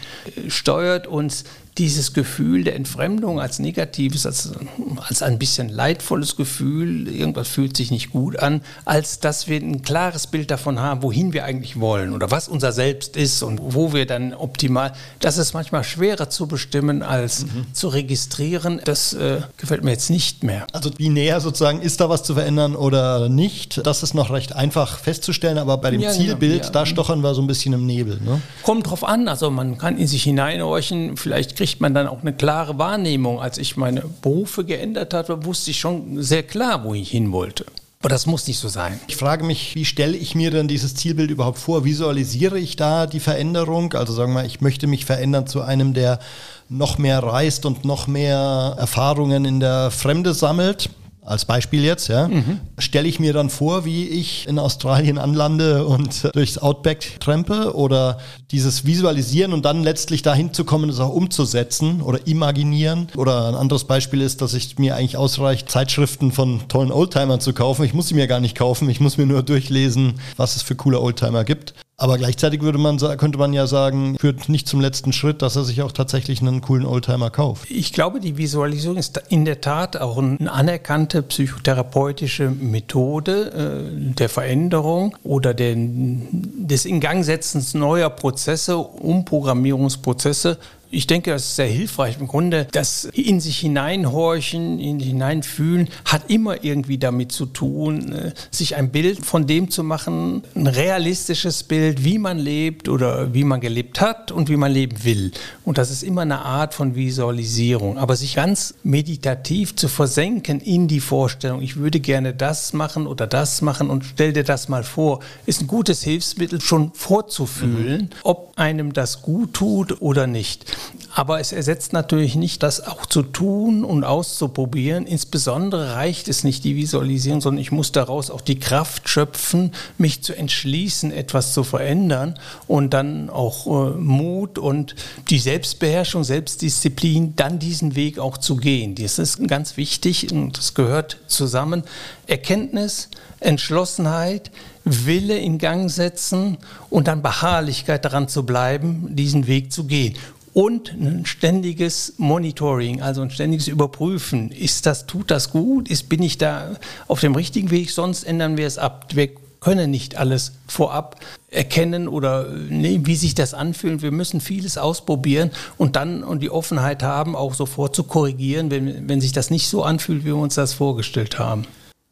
steuert 0.47 1.07
uns 1.07 1.43
dieses 1.77 2.13
Gefühl 2.13 2.63
der 2.63 2.75
Entfremdung 2.75 3.39
als 3.39 3.59
negatives, 3.59 4.25
als, 4.25 4.51
als 4.97 5.23
ein 5.23 5.39
bisschen 5.39 5.69
leidvolles 5.69 6.35
Gefühl, 6.35 7.07
irgendwas 7.07 7.47
fühlt 7.47 7.75
sich 7.75 7.89
nicht 7.89 8.11
gut 8.11 8.37
an, 8.37 8.61
als 8.85 9.19
dass 9.19 9.47
wir 9.47 9.57
ein 9.57 9.81
klares 9.81 10.27
Bild 10.27 10.51
davon 10.51 10.79
haben, 10.79 11.01
wohin 11.01 11.33
wir 11.33 11.45
eigentlich 11.45 11.79
wollen 11.79 12.13
oder 12.13 12.29
was 12.29 12.47
unser 12.47 12.71
Selbst 12.71 13.17
ist 13.17 13.41
und 13.41 13.59
wo 13.61 13.93
wir 13.93 14.05
dann 14.05 14.33
optimal, 14.33 14.93
das 15.19 15.37
ist 15.37 15.53
manchmal 15.53 15.83
schwerer 15.83 16.29
zu 16.29 16.47
bestimmen 16.47 17.01
als 17.01 17.45
mhm. 17.45 17.65
zu 17.73 17.87
registrieren. 17.87 18.79
Das 18.85 19.13
äh, 19.13 19.41
gefällt 19.57 19.83
mir 19.83 19.91
jetzt 19.91 20.09
nicht 20.09 20.43
mehr. 20.43 20.67
Also 20.73 20.91
wie 20.97 21.09
näher 21.09 21.41
sozusagen 21.41 21.81
ist 21.81 21.99
da 21.99 22.09
was 22.09 22.23
zu 22.23 22.35
verändern 22.35 22.75
oder 22.75 23.29
nicht, 23.29 23.85
das 23.85 24.03
ist 24.03 24.13
noch 24.13 24.31
recht 24.31 24.55
einfach 24.55 24.99
festzustellen, 24.99 25.57
aber 25.57 25.77
bei 25.77 25.91
dem 25.91 26.01
ja. 26.01 26.11
Zielbild, 26.11 26.65
ja. 26.65 26.69
da 26.69 26.85
stochern 26.85 27.21
wir 27.21 27.33
so 27.33 27.41
ein 27.41 27.47
bisschen 27.47 27.73
im 27.73 27.85
Nebel. 27.85 28.19
Ne? 28.21 28.41
Kommt 28.61 28.89
drauf 28.89 29.03
an, 29.03 29.27
also 29.27 29.49
man 29.49 29.77
kann 29.77 29.97
in 29.97 30.07
sich 30.07 30.23
hineinhorchen, 30.23 31.17
vielleicht 31.17 31.55
kriegt 31.63 31.79
man 31.79 31.93
dann 31.93 32.07
auch 32.07 32.19
eine 32.19 32.33
klare 32.33 32.77
Wahrnehmung. 32.77 33.39
Als 33.39 33.57
ich 33.57 33.77
meine 33.77 34.03
Berufe 34.21 34.65
geändert 34.65 35.13
hatte, 35.13 35.45
wusste 35.45 35.71
ich 35.71 35.79
schon 35.79 36.21
sehr 36.21 36.43
klar, 36.43 36.83
wo 36.83 36.93
ich 36.93 37.11
hin 37.11 37.31
wollte. 37.31 37.65
Aber 38.01 38.09
das 38.09 38.25
muss 38.25 38.45
nicht 38.47 38.59
so 38.59 38.67
sein. 38.67 38.99
Ich 39.07 39.15
frage 39.15 39.45
mich, 39.45 39.73
wie 39.73 39.85
stelle 39.85 40.17
ich 40.17 40.35
mir 40.35 40.51
denn 40.51 40.67
dieses 40.67 40.93
Zielbild 40.93 41.31
überhaupt 41.31 41.57
vor? 41.57 41.85
Visualisiere 41.85 42.59
ich 42.59 42.75
da 42.75 43.07
die 43.07 43.21
Veränderung? 43.21 43.93
Also 43.93 44.11
sagen 44.11 44.31
wir 44.33 44.41
mal, 44.41 44.45
ich 44.45 44.59
möchte 44.59 44.87
mich 44.87 45.05
verändern 45.05 45.47
zu 45.47 45.61
einem, 45.61 45.93
der 45.93 46.19
noch 46.67 46.97
mehr 46.97 47.23
reist 47.23 47.65
und 47.65 47.85
noch 47.85 48.07
mehr 48.07 48.75
Erfahrungen 48.77 49.45
in 49.45 49.61
der 49.61 49.89
Fremde 49.89 50.33
sammelt 50.33 50.89
als 51.25 51.45
Beispiel 51.45 51.83
jetzt, 51.83 52.07
ja, 52.07 52.27
mhm. 52.27 52.59
stelle 52.77 53.07
ich 53.07 53.19
mir 53.19 53.33
dann 53.33 53.49
vor, 53.49 53.85
wie 53.85 54.07
ich 54.07 54.47
in 54.47 54.59
Australien 54.59 55.17
anlande 55.17 55.85
und 55.85 56.29
durchs 56.33 56.57
Outback 56.57 57.19
trempe 57.19 57.75
oder 57.75 58.17
dieses 58.51 58.85
Visualisieren 58.85 59.53
und 59.53 59.65
dann 59.65 59.83
letztlich 59.83 60.21
dahin 60.21 60.53
zu 60.53 60.65
kommen, 60.65 60.89
es 60.89 60.99
auch 60.99 61.13
umzusetzen 61.13 62.01
oder 62.01 62.27
imaginieren. 62.27 63.07
Oder 63.15 63.47
ein 63.47 63.55
anderes 63.55 63.85
Beispiel 63.85 64.21
ist, 64.21 64.41
dass 64.41 64.53
ich 64.53 64.77
mir 64.77 64.95
eigentlich 64.95 65.17
ausreicht, 65.17 65.69
Zeitschriften 65.69 66.31
von 66.31 66.67
tollen 66.67 66.91
Oldtimern 66.91 67.39
zu 67.39 67.53
kaufen. 67.53 67.85
Ich 67.85 67.93
muss 67.93 68.07
sie 68.07 68.15
mir 68.15 68.27
gar 68.27 68.39
nicht 68.39 68.57
kaufen, 68.57 68.89
ich 68.89 68.99
muss 68.99 69.17
mir 69.17 69.25
nur 69.25 69.43
durchlesen, 69.43 70.15
was 70.37 70.55
es 70.55 70.61
für 70.61 70.75
coole 70.75 70.99
Oldtimer 70.99 71.43
gibt. 71.43 71.73
Aber 71.95 72.17
gleichzeitig 72.17 72.61
würde 72.61 72.79
man, 72.79 72.97
könnte 72.97 73.37
man 73.37 73.53
ja 73.53 73.67
sagen, 73.67 74.17
führt 74.19 74.49
nicht 74.49 74.67
zum 74.67 74.81
letzten 74.81 75.13
Schritt, 75.13 75.41
dass 75.43 75.55
er 75.55 75.63
sich 75.63 75.83
auch 75.83 75.91
tatsächlich 75.91 76.41
einen 76.41 76.61
coolen 76.61 76.85
Oldtimer 76.85 77.29
kauft. 77.29 77.69
Ich 77.69 77.93
glaube, 77.93 78.19
die 78.19 78.37
Visualisierung 78.37 78.97
ist 78.97 79.21
in 79.29 79.45
der 79.45 79.61
Tat 79.61 79.97
auch 79.97 80.17
eine 80.17 80.51
anerkannte 80.51 81.21
psychotherapeutische 81.21 82.49
Methode 82.49 83.85
äh, 83.91 84.13
der 84.13 84.29
Veränderung 84.29 85.15
oder 85.23 85.53
den, 85.53 86.27
des 86.67 86.85
Ingangsetzens 86.85 87.75
neuer 87.75 88.09
Prozesse, 88.09 88.77
Umprogrammierungsprozesse 88.77 90.57
ich 90.93 91.07
denke, 91.07 91.31
das 91.31 91.43
ist 91.43 91.55
sehr 91.55 91.67
hilfreich. 91.67 92.17
Im 92.19 92.27
Grunde, 92.27 92.67
das 92.71 93.05
in 93.13 93.39
sich 93.39 93.59
hineinhorchen, 93.59 94.79
in 94.79 94.99
sich 94.99 95.09
hineinfühlen, 95.09 95.89
hat 96.05 96.29
immer 96.29 96.63
irgendwie 96.63 96.99
damit 96.99 97.31
zu 97.31 97.47
tun, 97.47 98.13
äh, 98.13 98.31
sich 98.51 98.75
ein 98.75 98.91
Bild 98.91 99.25
von 99.25 99.47
dem 99.47 99.71
zu 99.71 99.83
machen, 99.83 100.43
ein 100.55 100.67
realistisches 100.67 101.63
Bild, 101.63 102.03
wie 102.03 102.19
man 102.19 102.37
lebt 102.37 102.89
oder 102.89 103.33
wie 103.33 103.43
man 103.43 103.59
gelebt 103.59 104.01
hat 104.01 104.31
und 104.31 104.49
wie 104.49 104.55
man 104.55 104.71
leben 104.71 105.03
will. 105.03 105.31
Und 105.65 105.79
das 105.79 105.89
ist 105.89 106.03
immer 106.03 106.21
eine 106.21 106.39
Art 106.39 106.75
von 106.75 106.95
Visualisierung. 106.95 107.97
Aber 107.97 108.15
sich 108.15 108.35
ganz 108.35 108.75
meditativ 108.83 109.75
zu 109.75 109.87
versenken 109.87 110.61
in 110.61 110.87
die 110.87 110.99
Vorstellung, 110.99 111.61
ich 111.61 111.77
würde 111.77 111.99
gerne 111.99 112.33
das 112.33 112.73
machen 112.73 113.07
oder 113.07 113.25
das 113.25 113.61
machen 113.63 113.89
und 113.89 114.05
stell 114.05 114.31
dir 114.31 114.43
das 114.43 114.69
mal 114.69 114.83
vor, 114.83 115.21
ist 115.47 115.61
ein 115.61 115.67
gutes 115.67 116.03
Hilfsmittel, 116.03 116.61
schon 116.61 116.91
vorzufühlen, 116.93 118.01
mhm. 118.03 118.09
ob 118.21 118.53
einem 118.57 118.93
das 118.93 119.23
gut 119.23 119.53
tut 119.53 120.01
oder 120.01 120.27
nicht. 120.27 120.65
Aber 121.15 121.39
es 121.39 121.51
ersetzt 121.51 121.93
natürlich 121.93 122.35
nicht, 122.35 122.63
das 122.63 122.87
auch 122.87 123.05
zu 123.05 123.21
tun 123.21 123.83
und 123.83 124.03
auszuprobieren. 124.03 125.05
Insbesondere 125.05 125.93
reicht 125.93 126.27
es 126.27 126.43
nicht, 126.43 126.63
die 126.63 126.75
Visualisierung, 126.75 127.39
sondern 127.39 127.61
ich 127.61 127.71
muss 127.71 127.91
daraus 127.91 128.31
auch 128.31 128.41
die 128.41 128.59
Kraft 128.59 129.07
schöpfen, 129.07 129.73
mich 129.99 130.23
zu 130.23 130.35
entschließen, 130.35 131.11
etwas 131.11 131.53
zu 131.53 131.63
verändern 131.63 132.39
und 132.67 132.95
dann 132.95 133.29
auch 133.29 133.67
äh, 133.67 133.91
Mut 133.91 134.57
und 134.57 134.95
die 135.29 135.37
Selbstbeherrschung, 135.37 136.23
Selbstdisziplin, 136.23 137.35
dann 137.35 137.59
diesen 137.59 137.95
Weg 137.95 138.17
auch 138.17 138.39
zu 138.39 138.55
gehen. 138.55 138.95
Das 138.95 139.19
ist 139.19 139.47
ganz 139.47 139.77
wichtig 139.77 140.31
und 140.31 140.57
das 140.57 140.73
gehört 140.73 141.19
zusammen. 141.27 141.83
Erkenntnis, 142.25 143.09
Entschlossenheit, 143.39 144.49
Wille 144.83 145.37
in 145.37 145.59
Gang 145.59 145.91
setzen 145.91 146.57
und 146.89 147.07
dann 147.07 147.21
Beharrlichkeit 147.21 148.03
daran 148.03 148.27
zu 148.27 148.45
bleiben, 148.45 149.15
diesen 149.15 149.45
Weg 149.45 149.71
zu 149.71 149.85
gehen 149.85 150.15
und 150.53 150.93
ein 150.93 151.25
ständiges 151.25 152.13
Monitoring, 152.17 153.01
also 153.01 153.21
ein 153.21 153.31
ständiges 153.31 153.67
Überprüfen. 153.67 154.51
Ist 154.51 154.85
das, 154.85 155.07
tut 155.07 155.31
das 155.31 155.49
gut? 155.49 155.89
Ist, 155.89 156.09
bin 156.09 156.21
ich 156.21 156.37
da 156.37 156.77
auf 157.07 157.19
dem 157.19 157.35
richtigen 157.35 157.71
Weg? 157.71 157.89
Sonst 157.89 158.23
ändern 158.23 158.57
wir 158.57 158.67
es 158.67 158.77
ab. 158.77 159.07
Wir 159.13 159.29
können 159.59 159.91
nicht 159.91 160.17
alles 160.17 160.53
vorab 160.67 161.19
erkennen 161.49 162.07
oder 162.07 162.47
nee, 162.69 163.01
wie 163.03 163.15
sich 163.15 163.33
das 163.33 163.53
anfühlt. 163.53 164.01
Wir 164.01 164.11
müssen 164.11 164.41
vieles 164.41 164.77
ausprobieren 164.77 165.51
und 165.77 165.95
dann 165.95 166.23
und 166.23 166.41
die 166.41 166.49
Offenheit 166.49 167.01
haben, 167.01 167.35
auch 167.35 167.53
sofort 167.53 167.95
zu 167.95 168.03
korrigieren, 168.03 168.71
wenn, 168.71 169.07
wenn 169.07 169.21
sich 169.21 169.31
das 169.31 169.49
nicht 169.49 169.67
so 169.67 169.83
anfühlt, 169.83 170.23
wie 170.23 170.27
wir 170.27 170.35
uns 170.35 170.55
das 170.55 170.73
vorgestellt 170.73 171.39
haben. 171.39 171.65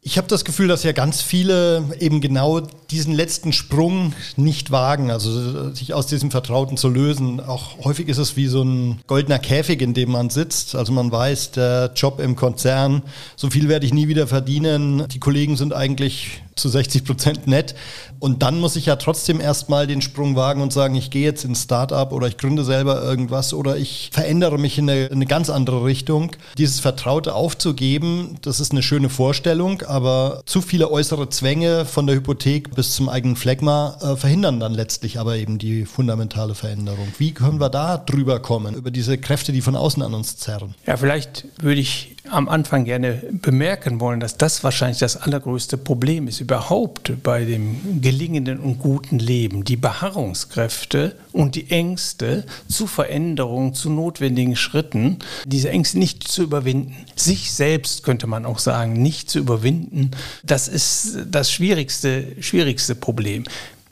Ich 0.04 0.18
habe 0.18 0.26
das 0.26 0.44
Gefühl, 0.44 0.66
dass 0.66 0.82
ja 0.82 0.90
ganz 0.90 1.22
viele 1.22 1.84
eben 2.00 2.20
genau 2.20 2.62
diesen 2.92 3.14
letzten 3.14 3.52
Sprung 3.52 4.12
nicht 4.36 4.70
wagen, 4.70 5.10
also 5.10 5.72
sich 5.72 5.94
aus 5.94 6.06
diesem 6.06 6.30
Vertrauten 6.30 6.76
zu 6.76 6.88
lösen. 6.88 7.40
Auch 7.40 7.84
häufig 7.84 8.08
ist 8.08 8.18
es 8.18 8.36
wie 8.36 8.46
so 8.46 8.62
ein 8.62 9.00
goldener 9.06 9.38
Käfig, 9.38 9.80
in 9.80 9.94
dem 9.94 10.12
man 10.12 10.30
sitzt. 10.30 10.74
Also 10.74 10.92
man 10.92 11.10
weiß, 11.10 11.52
der 11.52 11.92
Job 11.96 12.20
im 12.20 12.36
Konzern, 12.36 13.02
so 13.34 13.50
viel 13.50 13.68
werde 13.68 13.86
ich 13.86 13.94
nie 13.94 14.08
wieder 14.08 14.26
verdienen. 14.26 15.08
Die 15.08 15.18
Kollegen 15.18 15.56
sind 15.56 15.72
eigentlich 15.72 16.42
zu 16.54 16.68
60 16.68 17.04
Prozent 17.04 17.46
nett. 17.46 17.74
Und 18.18 18.42
dann 18.42 18.60
muss 18.60 18.76
ich 18.76 18.86
ja 18.86 18.96
trotzdem 18.96 19.40
erstmal 19.40 19.86
den 19.86 20.02
Sprung 20.02 20.36
wagen 20.36 20.62
und 20.62 20.72
sagen, 20.72 20.94
ich 20.94 21.10
gehe 21.10 21.24
jetzt 21.24 21.44
ins 21.44 21.64
Startup 21.64 22.12
oder 22.12 22.28
ich 22.28 22.36
gründe 22.36 22.62
selber 22.64 23.02
irgendwas 23.02 23.52
oder 23.52 23.76
ich 23.76 24.10
verändere 24.12 24.58
mich 24.58 24.78
in 24.78 24.88
eine, 24.88 25.06
in 25.06 25.14
eine 25.14 25.26
ganz 25.26 25.50
andere 25.50 25.84
Richtung. 25.84 26.36
Dieses 26.58 26.80
Vertraute 26.80 27.34
aufzugeben, 27.34 28.36
das 28.42 28.60
ist 28.60 28.72
eine 28.72 28.82
schöne 28.82 29.08
Vorstellung, 29.08 29.82
aber 29.82 30.42
zu 30.46 30.60
viele 30.60 30.90
äußere 30.90 31.30
Zwänge 31.30 31.84
von 31.84 32.06
der 32.06 32.16
Hypothek 32.16 32.74
bis 32.74 32.81
zum 32.90 33.08
eigenen 33.08 33.36
Phlegma 33.36 33.96
äh, 34.00 34.16
verhindern 34.16 34.58
dann 34.58 34.74
letztlich 34.74 35.20
aber 35.20 35.36
eben 35.36 35.58
die 35.58 35.84
fundamentale 35.86 36.54
Veränderung. 36.54 37.06
Wie 37.18 37.32
können 37.32 37.60
wir 37.60 37.68
da 37.68 37.96
drüber 37.96 38.40
kommen, 38.40 38.74
über 38.74 38.90
diese 38.90 39.18
Kräfte, 39.18 39.52
die 39.52 39.60
von 39.60 39.76
außen 39.76 40.02
an 40.02 40.14
uns 40.14 40.36
zerren? 40.36 40.74
Ja, 40.86 40.96
vielleicht 40.96 41.46
würde 41.62 41.80
ich 41.80 42.16
am 42.30 42.48
Anfang 42.48 42.84
gerne 42.84 43.22
bemerken 43.32 44.00
wollen, 44.00 44.20
dass 44.20 44.36
das 44.36 44.62
wahrscheinlich 44.62 44.98
das 44.98 45.16
allergrößte 45.16 45.76
Problem 45.76 46.28
ist 46.28 46.40
überhaupt 46.40 47.22
bei 47.22 47.44
dem 47.44 48.00
gelingenden 48.00 48.58
und 48.58 48.78
guten 48.78 49.18
Leben. 49.18 49.64
Die 49.64 49.76
Beharrungskräfte 49.76 51.16
und 51.32 51.56
die 51.56 51.70
Ängste 51.70 52.44
zu 52.68 52.86
Veränderungen, 52.86 53.74
zu 53.74 53.90
notwendigen 53.90 54.56
Schritten, 54.56 55.18
diese 55.44 55.70
Ängste 55.70 55.98
nicht 55.98 56.26
zu 56.28 56.42
überwinden. 56.44 56.96
Sich 57.16 57.52
selbst 57.52 58.04
könnte 58.04 58.26
man 58.26 58.46
auch 58.46 58.58
sagen, 58.60 58.94
nicht 58.94 59.28
zu 59.28 59.38
überwinden, 59.38 60.12
das 60.42 60.68
ist 60.68 61.18
das 61.30 61.50
schwierigste, 61.50 62.40
schwierigste 62.40 62.94
Problem. 62.94 63.44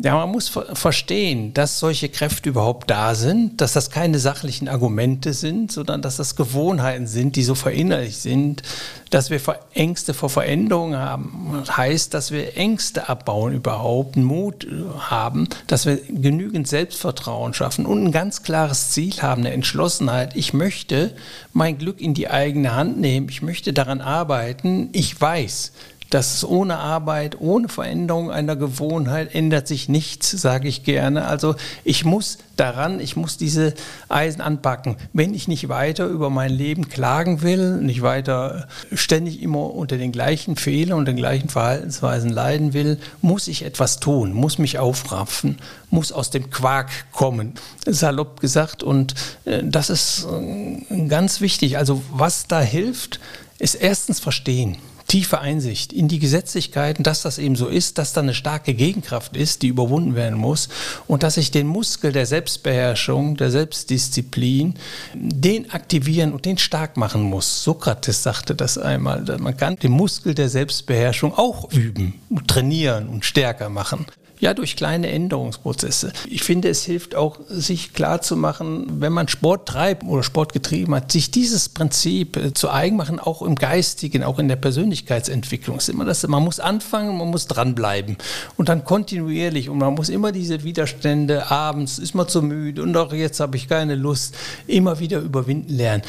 Ja, 0.03 0.15
man 0.15 0.31
muss 0.31 0.49
verstehen, 0.49 1.53
dass 1.53 1.79
solche 1.79 2.09
Kräfte 2.09 2.49
überhaupt 2.49 2.89
da 2.89 3.15
sind, 3.15 3.61
dass 3.61 3.75
das 3.75 3.91
keine 3.91 4.19
sachlichen 4.19 4.67
Argumente 4.67 5.35
sind, 5.35 5.71
sondern 5.71 6.01
dass 6.01 6.17
das 6.17 6.37
Gewohnheiten 6.37 7.07
sind, 7.07 7.37
die 7.37 7.43
so 7.43 7.55
verinnerlicht 7.55 8.19
sind, 8.19 8.63
dass 9.11 9.29
wir 9.29 9.41
Ängste 9.75 10.15
vor 10.15 10.31
Veränderungen 10.31 10.99
haben. 10.99 11.55
Das 11.67 11.77
heißt, 11.77 12.15
dass 12.15 12.31
wir 12.31 12.57
Ängste 12.57 13.11
abbauen 13.11 13.53
überhaupt, 13.53 14.17
Mut 14.17 14.67
haben, 15.01 15.49
dass 15.67 15.85
wir 15.85 15.97
genügend 15.97 16.67
Selbstvertrauen 16.67 17.53
schaffen 17.53 17.85
und 17.85 18.03
ein 18.03 18.13
ganz 18.13 18.43
klares 18.43 18.93
Ziel 18.93 19.21
haben, 19.21 19.43
eine 19.43 19.53
Entschlossenheit. 19.53 20.35
Ich 20.35 20.55
möchte 20.55 21.13
mein 21.53 21.77
Glück 21.77 22.01
in 22.01 22.15
die 22.15 22.31
eigene 22.31 22.75
Hand 22.75 22.99
nehmen. 22.99 23.29
Ich 23.29 23.43
möchte 23.43 23.75
daran 23.75 24.01
arbeiten. 24.01 24.89
Ich 24.93 25.21
weiß, 25.21 25.73
dass 26.11 26.45
ohne 26.45 26.79
Arbeit, 26.79 27.41
ohne 27.41 27.69
Veränderung 27.69 28.33
einer 28.33 28.57
Gewohnheit 28.57 29.33
ändert 29.33 29.69
sich 29.69 29.89
nichts, 29.89 30.31
sage 30.31 30.67
ich 30.67 30.83
gerne. 30.83 31.27
Also 31.27 31.55
ich 31.85 32.05
muss 32.05 32.39
daran, 32.57 32.99
ich 32.99 33.15
muss 33.15 33.37
diese 33.37 33.75
Eisen 34.09 34.41
anpacken. 34.41 34.97
Wenn 35.13 35.35
ich 35.35 35.47
nicht 35.47 35.69
weiter 35.69 36.07
über 36.07 36.29
mein 36.29 36.51
Leben 36.51 36.89
klagen 36.89 37.43
will, 37.43 37.77
nicht 37.77 38.03
weiter 38.03 38.67
ständig 38.93 39.41
immer 39.41 39.73
unter 39.73 39.99
den 39.99 40.11
gleichen 40.11 40.57
Fehlern 40.57 40.99
und 40.99 41.07
den 41.07 41.17
gleichen 41.17 41.49
Verhaltensweisen 41.49 42.31
leiden 42.31 42.75
will, 42.75 42.99
muss 43.23 43.47
ich 43.47 43.65
etwas 43.65 44.01
tun, 44.01 44.33
muss 44.33 44.59
mich 44.59 44.79
aufraffen, 44.81 45.59
muss 45.91 46.11
aus 46.11 46.31
dem 46.31 46.51
Quark 46.51 46.91
kommen, 47.13 47.55
salopp 47.87 48.41
gesagt. 48.41 48.83
Und 48.83 49.15
äh, 49.45 49.63
das 49.65 49.91
ist 49.91 50.27
äh, 50.29 51.07
ganz 51.07 51.41
wichtig. 51.41 51.79
Also 51.79 52.03
was 52.13 52.49
da 52.49 52.61
hilft, 52.61 53.21
ist 53.61 53.77
erstens 53.77 54.19
verstehen 54.19 54.77
tiefe 55.11 55.41
Einsicht 55.41 55.93
in 55.93 56.07
die 56.07 56.21
Gesetzlichkeiten, 56.21 57.03
dass 57.03 57.23
das 57.23 57.39
eben 57.39 57.57
so 57.57 57.67
ist, 57.67 57.99
dass 57.99 58.13
da 58.13 58.21
eine 58.21 58.33
starke 58.33 58.75
Gegenkraft 58.75 59.37
ist, 59.37 59.63
die 59.63 59.67
überwunden 59.67 60.15
werden 60.15 60.39
muss 60.39 60.69
und 61.09 61.25
dass 61.25 61.37
ich 61.37 61.51
den 61.51 61.67
Muskel 61.67 62.13
der 62.13 62.27
Selbstbeherrschung, 62.27 63.37
der 63.37 63.51
Selbstdisziplin, 63.51 64.75
den 65.15 65.73
aktivieren 65.73 66.33
und 66.33 66.45
den 66.45 66.59
stark 66.59 66.97
machen 66.97 67.23
muss. 67.23 67.65
Sokrates 67.65 68.23
sagte 68.23 68.55
das 68.55 68.79
einmal, 68.79 69.25
man 69.41 69.57
kann 69.57 69.75
den 69.75 69.91
Muskel 69.91 70.33
der 70.35 70.49
Selbstbeherrschung 70.49 71.35
auch 71.37 71.73
üben, 71.73 72.15
trainieren 72.47 73.09
und 73.09 73.25
stärker 73.25 73.69
machen. 73.69 74.07
Ja, 74.41 74.55
durch 74.55 74.75
kleine 74.75 75.11
Änderungsprozesse. 75.11 76.15
Ich 76.27 76.43
finde, 76.43 76.71
es 76.71 76.85
hilft 76.85 77.15
auch, 77.15 77.41
sich 77.49 77.93
klarzumachen, 77.93 79.01
wenn 79.01 79.13
man 79.13 79.29
Sport 79.29 79.69
treibt 79.69 80.03
oder 80.05 80.23
Sport 80.23 80.55
getrieben 80.55 80.95
hat, 80.95 81.13
sich 81.13 81.31
dieses 81.31 81.69
Prinzip 81.69 82.39
äh, 82.39 82.55
zu 82.55 82.71
eigen 82.71 82.97
machen, 82.97 83.21
auch 83.21 83.43
im 83.43 83.55
Geistigen, 83.55 84.25
auch 84.25 84.39
in 84.39 84.49
der 84.49 84.57
Persönlichkeitsentwicklung. 84.57 85.77
Es 85.77 85.85
ist 85.85 85.95
immer 85.95 86.07
das, 86.07 86.27
man 86.27 86.43
muss 86.43 86.59
anfangen, 86.59 87.19
man 87.19 87.29
muss 87.29 87.49
dranbleiben 87.49 88.17
und 88.57 88.71
dann 88.71 88.85
kontinuierlich 88.85 89.69
und 89.69 89.77
man 89.77 89.93
muss 89.93 90.09
immer 90.09 90.33
diese 90.33 90.65
Widerstände, 90.65 91.51
abends 91.51 91.99
ist 91.99 92.15
man 92.15 92.27
zu 92.27 92.41
müde 92.41 92.83
und 92.83 92.97
auch 92.97 93.13
jetzt 93.13 93.41
habe 93.41 93.59
ich 93.59 93.69
keine 93.69 93.95
Lust, 93.95 94.35
immer 94.67 95.01
wieder 95.01 95.21
überwinden 95.21 95.75
lernen. 95.75 96.03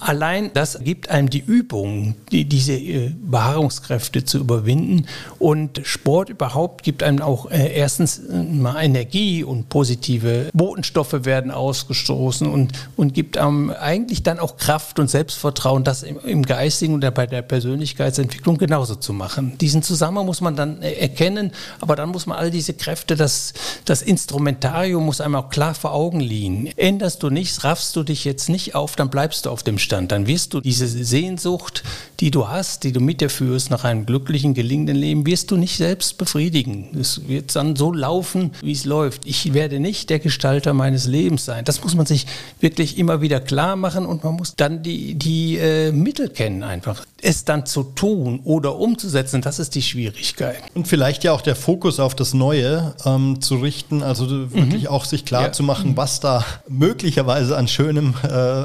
Allein 0.00 0.50
das 0.52 0.78
gibt 0.82 1.10
einem 1.10 1.30
die 1.30 1.42
Übung, 1.44 2.14
die, 2.30 2.44
diese 2.44 2.74
äh, 2.74 3.12
Beharrungskräfte 3.14 4.24
zu 4.24 4.38
überwinden. 4.38 5.06
Und 5.38 5.80
Sport 5.84 6.28
überhaupt 6.28 6.82
gibt 6.82 7.02
einem 7.02 7.22
auch 7.22 7.50
äh, 7.50 7.72
erstens 7.74 8.18
äh, 8.18 8.42
mal 8.42 8.82
Energie 8.82 9.44
und 9.44 9.68
positive 9.68 10.50
Botenstoffe 10.52 11.24
werden 11.24 11.50
ausgestoßen 11.50 12.46
und, 12.46 12.72
und 12.96 13.14
gibt 13.14 13.38
einem 13.38 13.70
eigentlich 13.70 14.22
dann 14.22 14.38
auch 14.38 14.56
Kraft 14.56 14.98
und 14.98 15.08
Selbstvertrauen, 15.08 15.84
das 15.84 16.02
im, 16.02 16.18
im 16.20 16.42
Geistigen 16.44 16.94
und 16.94 17.14
bei 17.14 17.26
der 17.26 17.42
Persönlichkeitsentwicklung 17.42 18.58
genauso 18.58 18.96
zu 18.96 19.12
machen. 19.12 19.56
Diesen 19.58 19.82
Zusammenhang 19.82 20.26
muss 20.26 20.40
man 20.40 20.56
dann 20.56 20.82
erkennen, 20.82 21.52
aber 21.80 21.96
dann 21.96 22.10
muss 22.10 22.26
man 22.26 22.36
all 22.36 22.50
diese 22.50 22.74
Kräfte, 22.74 23.16
das, 23.16 23.54
das 23.84 24.02
Instrumentarium 24.02 25.04
muss 25.04 25.20
einem 25.20 25.36
auch 25.36 25.48
klar 25.48 25.74
vor 25.74 25.92
Augen 25.92 26.20
liegen. 26.20 26.66
Änderst 26.76 27.22
du 27.22 27.30
nichts, 27.30 27.64
raffst 27.64 27.96
du 27.96 28.02
dich 28.02 28.24
jetzt 28.24 28.48
nicht 28.48 28.74
auf, 28.74 28.96
dann 28.96 29.10
bleibst 29.10 29.46
du 29.46 29.50
auf 29.50 29.62
dem 29.62 29.78
Zustand, 29.86 30.10
dann 30.10 30.26
wirst 30.26 30.52
du 30.52 30.60
diese 30.60 30.88
Sehnsucht, 30.88 31.84
die 32.18 32.32
du 32.32 32.48
hast, 32.48 32.82
die 32.82 32.90
du 32.90 33.00
mit 33.00 33.20
dir 33.20 33.30
führst 33.30 33.70
nach 33.70 33.84
einem 33.84 34.04
glücklichen, 34.04 34.52
gelingenden 34.52 34.96
Leben, 34.96 35.26
wirst 35.26 35.52
du 35.52 35.56
nicht 35.56 35.76
selbst 35.76 36.18
befriedigen. 36.18 36.88
Es 36.98 37.28
wird 37.28 37.54
dann 37.54 37.76
so 37.76 37.92
laufen, 37.92 38.50
wie 38.62 38.72
es 38.72 38.84
läuft. 38.84 39.26
Ich 39.26 39.54
werde 39.54 39.78
nicht 39.78 40.10
der 40.10 40.18
Gestalter 40.18 40.74
meines 40.74 41.06
Lebens 41.06 41.44
sein. 41.44 41.64
Das 41.64 41.84
muss 41.84 41.94
man 41.94 42.04
sich 42.04 42.26
wirklich 42.58 42.98
immer 42.98 43.20
wieder 43.20 43.38
klar 43.38 43.76
machen 43.76 44.06
und 44.06 44.24
man 44.24 44.34
muss 44.34 44.56
dann 44.56 44.82
die, 44.82 45.14
die 45.14 45.56
äh, 45.56 45.92
Mittel 45.92 46.30
kennen 46.30 46.64
einfach. 46.64 47.04
Es 47.22 47.44
dann 47.44 47.64
zu 47.64 47.84
tun 47.84 48.40
oder 48.42 48.76
umzusetzen, 48.76 49.40
das 49.40 49.60
ist 49.60 49.76
die 49.76 49.82
Schwierigkeit. 49.82 50.62
Und 50.74 50.88
vielleicht 50.88 51.22
ja 51.22 51.32
auch 51.32 51.42
der 51.42 51.54
Fokus 51.54 52.00
auf 52.00 52.16
das 52.16 52.34
Neue 52.34 52.94
ähm, 53.04 53.40
zu 53.40 53.56
richten, 53.56 54.02
also 54.02 54.52
wirklich 54.52 54.82
mhm. 54.82 54.88
auch 54.88 55.04
sich 55.04 55.24
klar 55.24 55.42
ja. 55.42 55.52
zu 55.52 55.62
machen, 55.62 55.96
was 55.96 56.18
da 56.18 56.44
möglicherweise 56.68 57.56
an 57.56 57.68
schönem, 57.68 58.14
äh, 58.24 58.64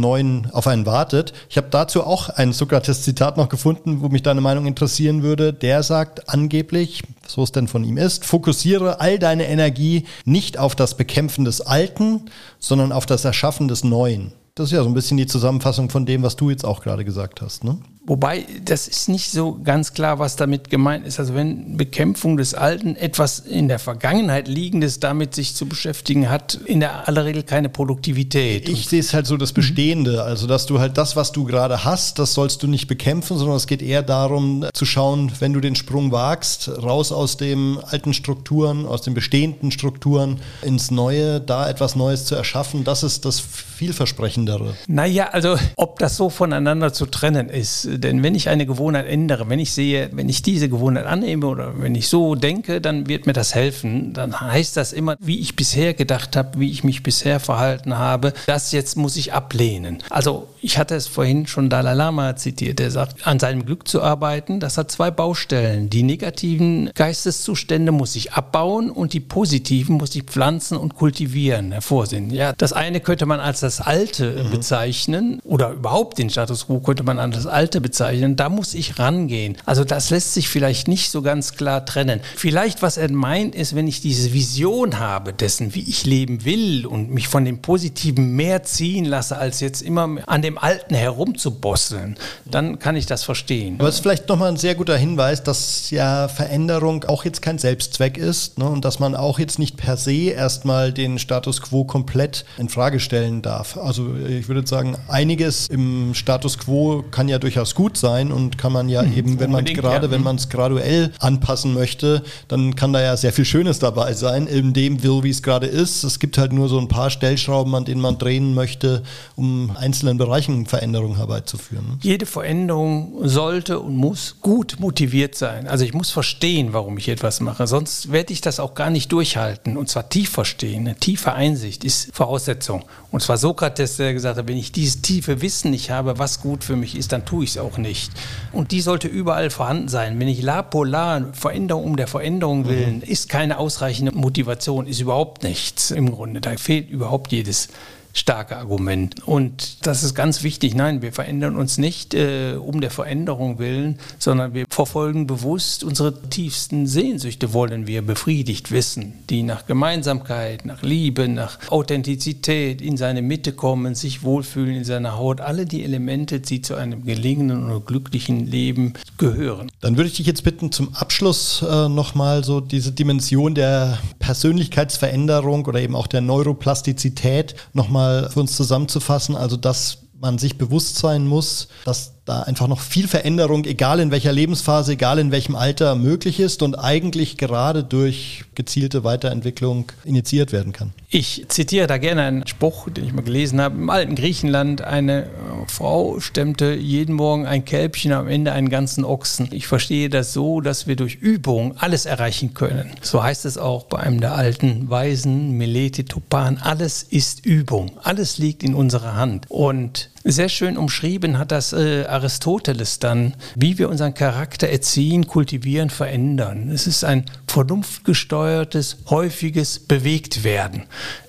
neuen 0.00 0.50
auf 0.52 0.66
einen 0.66 0.86
wartet. 0.86 1.32
Ich 1.48 1.56
habe 1.56 1.68
dazu 1.70 2.04
auch 2.04 2.28
ein 2.28 2.52
Sokrates-Zitat 2.52 3.36
noch 3.36 3.48
gefunden, 3.48 4.00
wo 4.00 4.08
mich 4.08 4.22
deine 4.22 4.40
Meinung 4.40 4.66
interessieren 4.66 5.22
würde. 5.22 5.52
Der 5.52 5.82
sagt 5.82 6.28
angeblich, 6.28 7.02
so 7.26 7.42
es 7.42 7.52
denn 7.52 7.68
von 7.68 7.84
ihm 7.84 7.96
ist, 7.96 8.24
fokussiere 8.24 9.00
all 9.00 9.18
deine 9.18 9.48
Energie 9.48 10.04
nicht 10.24 10.58
auf 10.58 10.74
das 10.74 10.96
Bekämpfen 10.96 11.44
des 11.44 11.60
Alten, 11.60 12.30
sondern 12.58 12.92
auf 12.92 13.06
das 13.06 13.24
Erschaffen 13.24 13.68
des 13.68 13.84
Neuen. 13.84 14.32
Das 14.54 14.66
ist 14.66 14.72
ja 14.72 14.82
so 14.82 14.88
ein 14.88 14.94
bisschen 14.94 15.16
die 15.16 15.26
Zusammenfassung 15.26 15.88
von 15.88 16.04
dem, 16.04 16.22
was 16.22 16.34
du 16.34 16.50
jetzt 16.50 16.64
auch 16.64 16.82
gerade 16.82 17.04
gesagt 17.04 17.40
hast. 17.40 17.62
Ne? 17.62 17.78
Wobei, 18.08 18.46
das 18.64 18.88
ist 18.88 19.10
nicht 19.10 19.30
so 19.30 19.58
ganz 19.62 19.92
klar, 19.92 20.18
was 20.18 20.36
damit 20.36 20.70
gemeint 20.70 21.06
ist. 21.06 21.20
Also 21.20 21.34
wenn 21.34 21.76
Bekämpfung 21.76 22.38
des 22.38 22.54
Alten 22.54 22.96
etwas 22.96 23.38
in 23.38 23.68
der 23.68 23.78
Vergangenheit 23.78 24.48
liegendes 24.48 24.98
damit 24.98 25.34
sich 25.34 25.54
zu 25.54 25.66
beschäftigen 25.66 26.30
hat, 26.30 26.54
in 26.64 26.80
der 26.80 27.06
aller 27.06 27.26
Regel 27.26 27.42
keine 27.42 27.68
Produktivität. 27.68 28.66
Ich 28.66 28.88
sehe 28.88 29.00
es 29.00 29.12
halt 29.12 29.26
so 29.26 29.36
das 29.36 29.52
Bestehende. 29.52 30.22
Also 30.22 30.46
dass 30.46 30.64
du 30.64 30.80
halt 30.80 30.96
das, 30.96 31.16
was 31.16 31.32
du 31.32 31.44
gerade 31.44 31.84
hast, 31.84 32.18
das 32.18 32.32
sollst 32.32 32.62
du 32.62 32.66
nicht 32.66 32.86
bekämpfen, 32.86 33.36
sondern 33.36 33.56
es 33.56 33.66
geht 33.66 33.82
eher 33.82 34.02
darum 34.02 34.64
zu 34.72 34.86
schauen, 34.86 35.30
wenn 35.40 35.52
du 35.52 35.60
den 35.60 35.76
Sprung 35.76 36.10
wagst, 36.10 36.70
raus 36.82 37.12
aus 37.12 37.36
den 37.36 37.76
alten 37.82 38.14
Strukturen, 38.14 38.86
aus 38.86 39.02
den 39.02 39.12
bestehenden 39.12 39.70
Strukturen 39.70 40.40
ins 40.62 40.90
Neue, 40.90 41.42
da 41.42 41.68
etwas 41.68 41.94
Neues 41.94 42.24
zu 42.24 42.34
erschaffen. 42.34 42.84
Das 42.84 43.02
ist 43.02 43.26
das 43.26 43.38
vielversprechendere. 43.38 44.74
Naja, 44.86 45.28
also 45.32 45.56
ob 45.76 45.98
das 45.98 46.16
so 46.16 46.30
voneinander 46.30 46.94
zu 46.94 47.04
trennen 47.04 47.50
ist 47.50 47.97
denn 47.98 48.22
wenn 48.22 48.34
ich 48.34 48.48
eine 48.48 48.66
Gewohnheit 48.66 49.06
ändere, 49.06 49.48
wenn 49.48 49.58
ich 49.58 49.72
sehe, 49.72 50.10
wenn 50.12 50.28
ich 50.28 50.42
diese 50.42 50.68
Gewohnheit 50.68 51.06
annehme 51.06 51.46
oder 51.46 51.80
wenn 51.80 51.94
ich 51.94 52.08
so 52.08 52.34
denke, 52.34 52.80
dann 52.80 53.08
wird 53.08 53.26
mir 53.26 53.32
das 53.32 53.54
helfen. 53.54 54.12
Dann 54.12 54.40
heißt 54.40 54.76
das 54.76 54.92
immer, 54.92 55.16
wie 55.20 55.38
ich 55.40 55.56
bisher 55.56 55.94
gedacht 55.94 56.36
habe, 56.36 56.60
wie 56.60 56.70
ich 56.70 56.84
mich 56.84 57.02
bisher 57.02 57.40
verhalten 57.40 57.98
habe, 57.98 58.32
das 58.46 58.72
jetzt 58.72 58.96
muss 58.96 59.16
ich 59.16 59.32
ablehnen. 59.32 59.98
Also 60.10 60.48
ich 60.60 60.78
hatte 60.78 60.94
es 60.94 61.06
vorhin 61.06 61.46
schon 61.46 61.70
Dalai 61.70 61.94
Lama 61.94 62.36
zitiert, 62.36 62.78
der 62.78 62.90
sagt, 62.90 63.26
an 63.26 63.38
seinem 63.38 63.64
Glück 63.64 63.88
zu 63.88 64.02
arbeiten, 64.02 64.60
das 64.60 64.78
hat 64.78 64.90
zwei 64.90 65.10
Baustellen. 65.10 65.90
Die 65.90 66.02
negativen 66.02 66.90
Geisteszustände 66.94 67.92
muss 67.92 68.16
ich 68.16 68.32
abbauen 68.32 68.90
und 68.90 69.12
die 69.12 69.20
positiven 69.20 69.96
muss 69.96 70.14
ich 70.14 70.24
pflanzen 70.24 70.76
und 70.76 70.94
kultivieren, 70.94 71.72
hervorsehen. 71.72 72.30
Ja, 72.30 72.52
das 72.52 72.72
eine 72.72 73.00
könnte 73.00 73.26
man 73.26 73.40
als 73.40 73.60
das 73.60 73.80
Alte 73.80 74.44
mhm. 74.44 74.50
bezeichnen 74.50 75.40
oder 75.44 75.70
überhaupt 75.70 76.18
den 76.18 76.30
Status 76.30 76.66
quo 76.66 76.80
könnte 76.80 77.02
man 77.02 77.18
als 77.18 77.36
das 77.36 77.46
Alte 77.46 77.80
bezeichnen 77.80 77.87
bezeichnen. 77.88 78.36
Da 78.36 78.50
muss 78.50 78.74
ich 78.74 78.98
rangehen. 78.98 79.56
Also 79.64 79.82
das 79.82 80.10
lässt 80.10 80.34
sich 80.34 80.50
vielleicht 80.50 80.88
nicht 80.88 81.10
so 81.10 81.22
ganz 81.22 81.54
klar 81.54 81.86
trennen. 81.86 82.20
Vielleicht, 82.36 82.82
was 82.82 82.98
er 82.98 83.10
meint, 83.10 83.54
ist, 83.54 83.74
wenn 83.74 83.88
ich 83.88 84.02
diese 84.02 84.34
Vision 84.34 84.98
habe 84.98 85.32
dessen, 85.32 85.74
wie 85.74 85.88
ich 85.88 86.04
leben 86.04 86.44
will 86.44 86.84
und 86.84 87.10
mich 87.10 87.28
von 87.28 87.46
dem 87.46 87.62
Positiven 87.62 88.36
mehr 88.36 88.62
ziehen 88.62 89.06
lasse, 89.06 89.38
als 89.38 89.60
jetzt 89.60 89.80
immer 89.80 90.18
an 90.26 90.42
dem 90.42 90.58
Alten 90.58 90.94
herumzubosseln, 90.94 92.16
dann 92.44 92.78
kann 92.78 92.94
ich 92.94 93.06
das 93.06 93.24
verstehen. 93.24 93.76
Aber 93.78 93.88
es 93.88 93.96
ist 93.96 94.00
vielleicht 94.02 94.28
nochmal 94.28 94.50
ein 94.50 94.58
sehr 94.58 94.74
guter 94.74 94.96
Hinweis, 94.96 95.42
dass 95.42 95.90
ja 95.90 96.28
Veränderung 96.28 97.04
auch 97.04 97.24
jetzt 97.24 97.40
kein 97.40 97.56
Selbstzweck 97.56 98.18
ist 98.18 98.58
ne, 98.58 98.68
und 98.68 98.84
dass 98.84 98.98
man 98.98 99.14
auch 99.14 99.38
jetzt 99.38 99.58
nicht 99.58 99.78
per 99.78 99.96
se 99.96 100.30
erstmal 100.30 100.92
den 100.92 101.18
Status 101.18 101.62
quo 101.62 101.84
komplett 101.84 102.44
in 102.58 102.68
Frage 102.68 103.00
stellen 103.00 103.40
darf. 103.40 103.78
Also 103.78 104.14
ich 104.14 104.46
würde 104.48 104.66
sagen, 104.66 104.96
einiges 105.08 105.68
im 105.68 106.12
Status 106.12 106.58
quo 106.58 107.02
kann 107.10 107.28
ja 107.28 107.38
durchaus 107.38 107.67
gut 107.74 107.96
sein 107.96 108.32
und 108.32 108.58
kann 108.58 108.72
man 108.72 108.88
ja 108.88 109.02
mhm, 109.02 109.16
eben, 109.16 109.40
wenn 109.40 109.50
man 109.50 109.64
gerade, 109.64 110.06
ja. 110.06 110.12
wenn 110.12 110.22
man 110.22 110.36
es 110.36 110.48
graduell 110.48 111.12
anpassen 111.18 111.74
möchte, 111.74 112.22
dann 112.48 112.76
kann 112.76 112.92
da 112.92 113.00
ja 113.00 113.16
sehr 113.16 113.32
viel 113.32 113.44
Schönes 113.44 113.78
dabei 113.78 114.12
sein, 114.14 114.46
in 114.46 114.72
dem 114.72 115.02
will, 115.02 115.22
wie 115.22 115.30
es 115.30 115.42
gerade 115.42 115.66
ist. 115.66 116.04
Es 116.04 116.18
gibt 116.18 116.38
halt 116.38 116.52
nur 116.52 116.68
so 116.68 116.78
ein 116.78 116.88
paar 116.88 117.10
Stellschrauben, 117.10 117.74
an 117.74 117.84
denen 117.84 118.00
man 118.00 118.18
drehen 118.18 118.54
möchte, 118.54 119.02
um 119.36 119.72
einzelnen 119.76 120.18
Bereichen 120.18 120.66
Veränderungen 120.66 121.16
herbeizuführen. 121.16 121.98
Jede 122.02 122.26
Veränderung 122.26 123.12
sollte 123.22 123.80
und 123.80 123.96
muss 123.96 124.36
gut 124.40 124.76
motiviert 124.78 125.34
sein. 125.34 125.66
Also 125.66 125.84
ich 125.84 125.94
muss 125.94 126.10
verstehen, 126.10 126.72
warum 126.72 126.98
ich 126.98 127.08
etwas 127.08 127.40
mache, 127.40 127.66
sonst 127.66 128.12
werde 128.12 128.32
ich 128.32 128.40
das 128.40 128.60
auch 128.60 128.74
gar 128.74 128.90
nicht 128.90 129.12
durchhalten. 129.12 129.76
Und 129.76 129.88
zwar 129.88 130.08
tief 130.08 130.30
verstehen, 130.30 130.86
eine 130.86 130.96
tiefe 130.96 131.32
Einsicht 131.32 131.84
ist 131.84 132.10
Voraussetzung. 132.12 132.84
Und 133.10 133.22
zwar 133.22 133.38
Sokrates, 133.38 133.96
der 133.96 134.12
gesagt 134.12 134.38
hat, 134.38 134.48
wenn 134.48 134.56
ich 134.56 134.72
dieses 134.72 135.00
tiefe 135.02 135.40
Wissen 135.40 135.70
nicht 135.70 135.90
habe, 135.90 136.18
was 136.18 136.40
gut 136.40 136.64
für 136.64 136.76
mich 136.76 136.96
ist, 136.96 137.12
dann 137.12 137.24
tue 137.24 137.44
ich 137.44 137.50
es 137.50 137.57
auch 137.58 137.78
nicht. 137.78 138.12
Und 138.52 138.70
die 138.72 138.80
sollte 138.80 139.08
überall 139.08 139.50
vorhanden 139.50 139.88
sein. 139.88 140.18
Wenn 140.18 140.28
ich 140.28 140.42
la 140.42 140.62
polar, 140.62 141.32
Veränderung 141.32 141.84
um 141.84 141.96
der 141.96 142.06
Veränderung 142.06 142.66
willen, 142.66 142.96
mhm. 142.96 143.02
ist 143.02 143.28
keine 143.28 143.58
ausreichende 143.58 144.12
Motivation, 144.12 144.86
ist 144.86 145.00
überhaupt 145.00 145.42
nichts 145.42 145.90
im 145.90 146.10
Grunde. 146.10 146.40
Da 146.40 146.56
fehlt 146.56 146.90
überhaupt 146.90 147.32
jedes 147.32 147.68
starke 148.12 148.56
Argument. 148.56 149.26
Und 149.26 149.86
das 149.86 150.02
ist 150.02 150.14
ganz 150.14 150.42
wichtig. 150.42 150.74
Nein, 150.74 151.02
wir 151.02 151.12
verändern 151.12 151.56
uns 151.56 151.78
nicht 151.78 152.14
äh, 152.14 152.54
um 152.54 152.80
der 152.80 152.90
Veränderung 152.90 153.58
willen, 153.58 153.98
sondern 154.18 154.54
wir 154.54 154.64
verfolgen 154.68 155.26
bewusst 155.26 155.84
unsere 155.84 156.20
tiefsten 156.22 156.86
Sehnsüchte, 156.86 157.52
wollen 157.52 157.86
wir 157.86 158.02
befriedigt 158.02 158.72
wissen, 158.72 159.14
die 159.30 159.42
nach 159.42 159.66
Gemeinsamkeit, 159.66 160.64
nach 160.64 160.82
Liebe, 160.82 161.28
nach 161.28 161.58
Authentizität 161.70 162.80
in 162.80 162.96
seine 162.96 163.22
Mitte 163.22 163.52
kommen, 163.52 163.94
sich 163.94 164.22
wohlfühlen 164.22 164.76
in 164.76 164.84
seiner 164.84 165.16
Haut. 165.16 165.40
Alle 165.40 165.66
die 165.66 165.84
Elemente, 165.84 166.40
die 166.40 166.62
zu 166.62 166.74
einem 166.74 167.04
gelingenden 167.04 167.70
und 167.70 167.86
glücklichen 167.86 168.46
Leben 168.46 168.94
gehören. 169.16 169.70
Dann 169.80 169.96
würde 169.96 170.08
ich 170.08 170.16
dich 170.16 170.26
jetzt 170.26 170.44
bitten, 170.44 170.72
zum 170.72 170.94
Abschluss 170.94 171.62
äh, 171.62 171.88
nochmal 171.88 172.44
so 172.44 172.60
diese 172.60 172.92
Dimension 172.92 173.54
der 173.54 173.98
Persönlichkeitsveränderung 174.18 175.66
oder 175.66 175.80
eben 175.80 175.94
auch 175.94 176.06
der 176.06 176.20
Neuroplastizität 176.20 177.54
nochmal 177.72 177.97
mal 177.98 178.30
für 178.30 178.40
uns 178.40 178.56
zusammenzufassen, 178.56 179.36
also 179.36 179.56
dass 179.56 179.98
man 180.20 180.38
sich 180.38 180.58
bewusst 180.58 180.96
sein 180.96 181.26
muss, 181.26 181.68
dass 181.84 182.17
da 182.28 182.42
einfach 182.42 182.68
noch 182.68 182.80
viel 182.80 183.08
Veränderung, 183.08 183.64
egal 183.64 184.00
in 184.00 184.10
welcher 184.10 184.32
Lebensphase, 184.32 184.92
egal 184.92 185.18
in 185.18 185.32
welchem 185.32 185.56
Alter, 185.56 185.94
möglich 185.94 186.40
ist 186.40 186.62
und 186.62 186.74
eigentlich 186.76 187.36
gerade 187.36 187.82
durch 187.84 188.44
gezielte 188.54 189.04
Weiterentwicklung 189.04 189.92
initiiert 190.04 190.52
werden 190.52 190.72
kann. 190.72 190.92
Ich 191.10 191.46
zitiere 191.48 191.86
da 191.86 191.96
gerne 191.96 192.22
einen 192.22 192.46
Spruch, 192.46 192.90
den 192.90 193.04
ich 193.04 193.12
mal 193.14 193.22
gelesen 193.22 193.60
habe. 193.60 193.76
Im 193.76 193.88
alten 193.88 194.14
Griechenland 194.14 194.82
eine 194.82 195.30
Frau 195.66 196.20
stemmte 196.20 196.74
jeden 196.74 197.14
Morgen 197.14 197.46
ein 197.46 197.64
Kälbchen, 197.64 198.12
am 198.12 198.28
Ende 198.28 198.52
einen 198.52 198.68
ganzen 198.68 199.04
Ochsen. 199.04 199.48
Ich 199.52 199.66
verstehe 199.66 200.10
das 200.10 200.34
so, 200.34 200.60
dass 200.60 200.86
wir 200.86 200.96
durch 200.96 201.14
Übung 201.14 201.78
alles 201.78 202.04
erreichen 202.04 202.52
können. 202.52 202.90
So 203.00 203.22
heißt 203.22 203.46
es 203.46 203.56
auch 203.56 203.84
bei 203.84 204.00
einem 204.00 204.20
der 204.20 204.34
alten 204.34 204.90
Weisen, 204.90 205.52
Melete 205.52 206.04
Tupan. 206.04 206.58
Alles 206.58 207.02
ist 207.02 207.46
Übung. 207.46 207.92
Alles 208.02 208.36
liegt 208.36 208.62
in 208.62 208.74
unserer 208.74 209.14
Hand. 209.14 209.46
Und 209.48 210.10
Sehr 210.30 210.50
schön 210.50 210.76
umschrieben 210.76 211.38
hat 211.38 211.52
das 211.52 211.72
äh, 211.72 212.04
Aristoteles 212.04 212.98
dann, 212.98 213.34
wie 213.54 213.78
wir 213.78 213.88
unseren 213.88 214.12
Charakter 214.12 214.68
erziehen, 214.68 215.26
kultivieren, 215.26 215.88
verändern. 215.88 216.70
Es 216.70 216.86
ist 216.86 217.02
ein 217.02 217.24
vernunftgesteuertes, 217.46 218.98
häufiges 219.08 219.78
Bewegtwerden. 219.78 220.82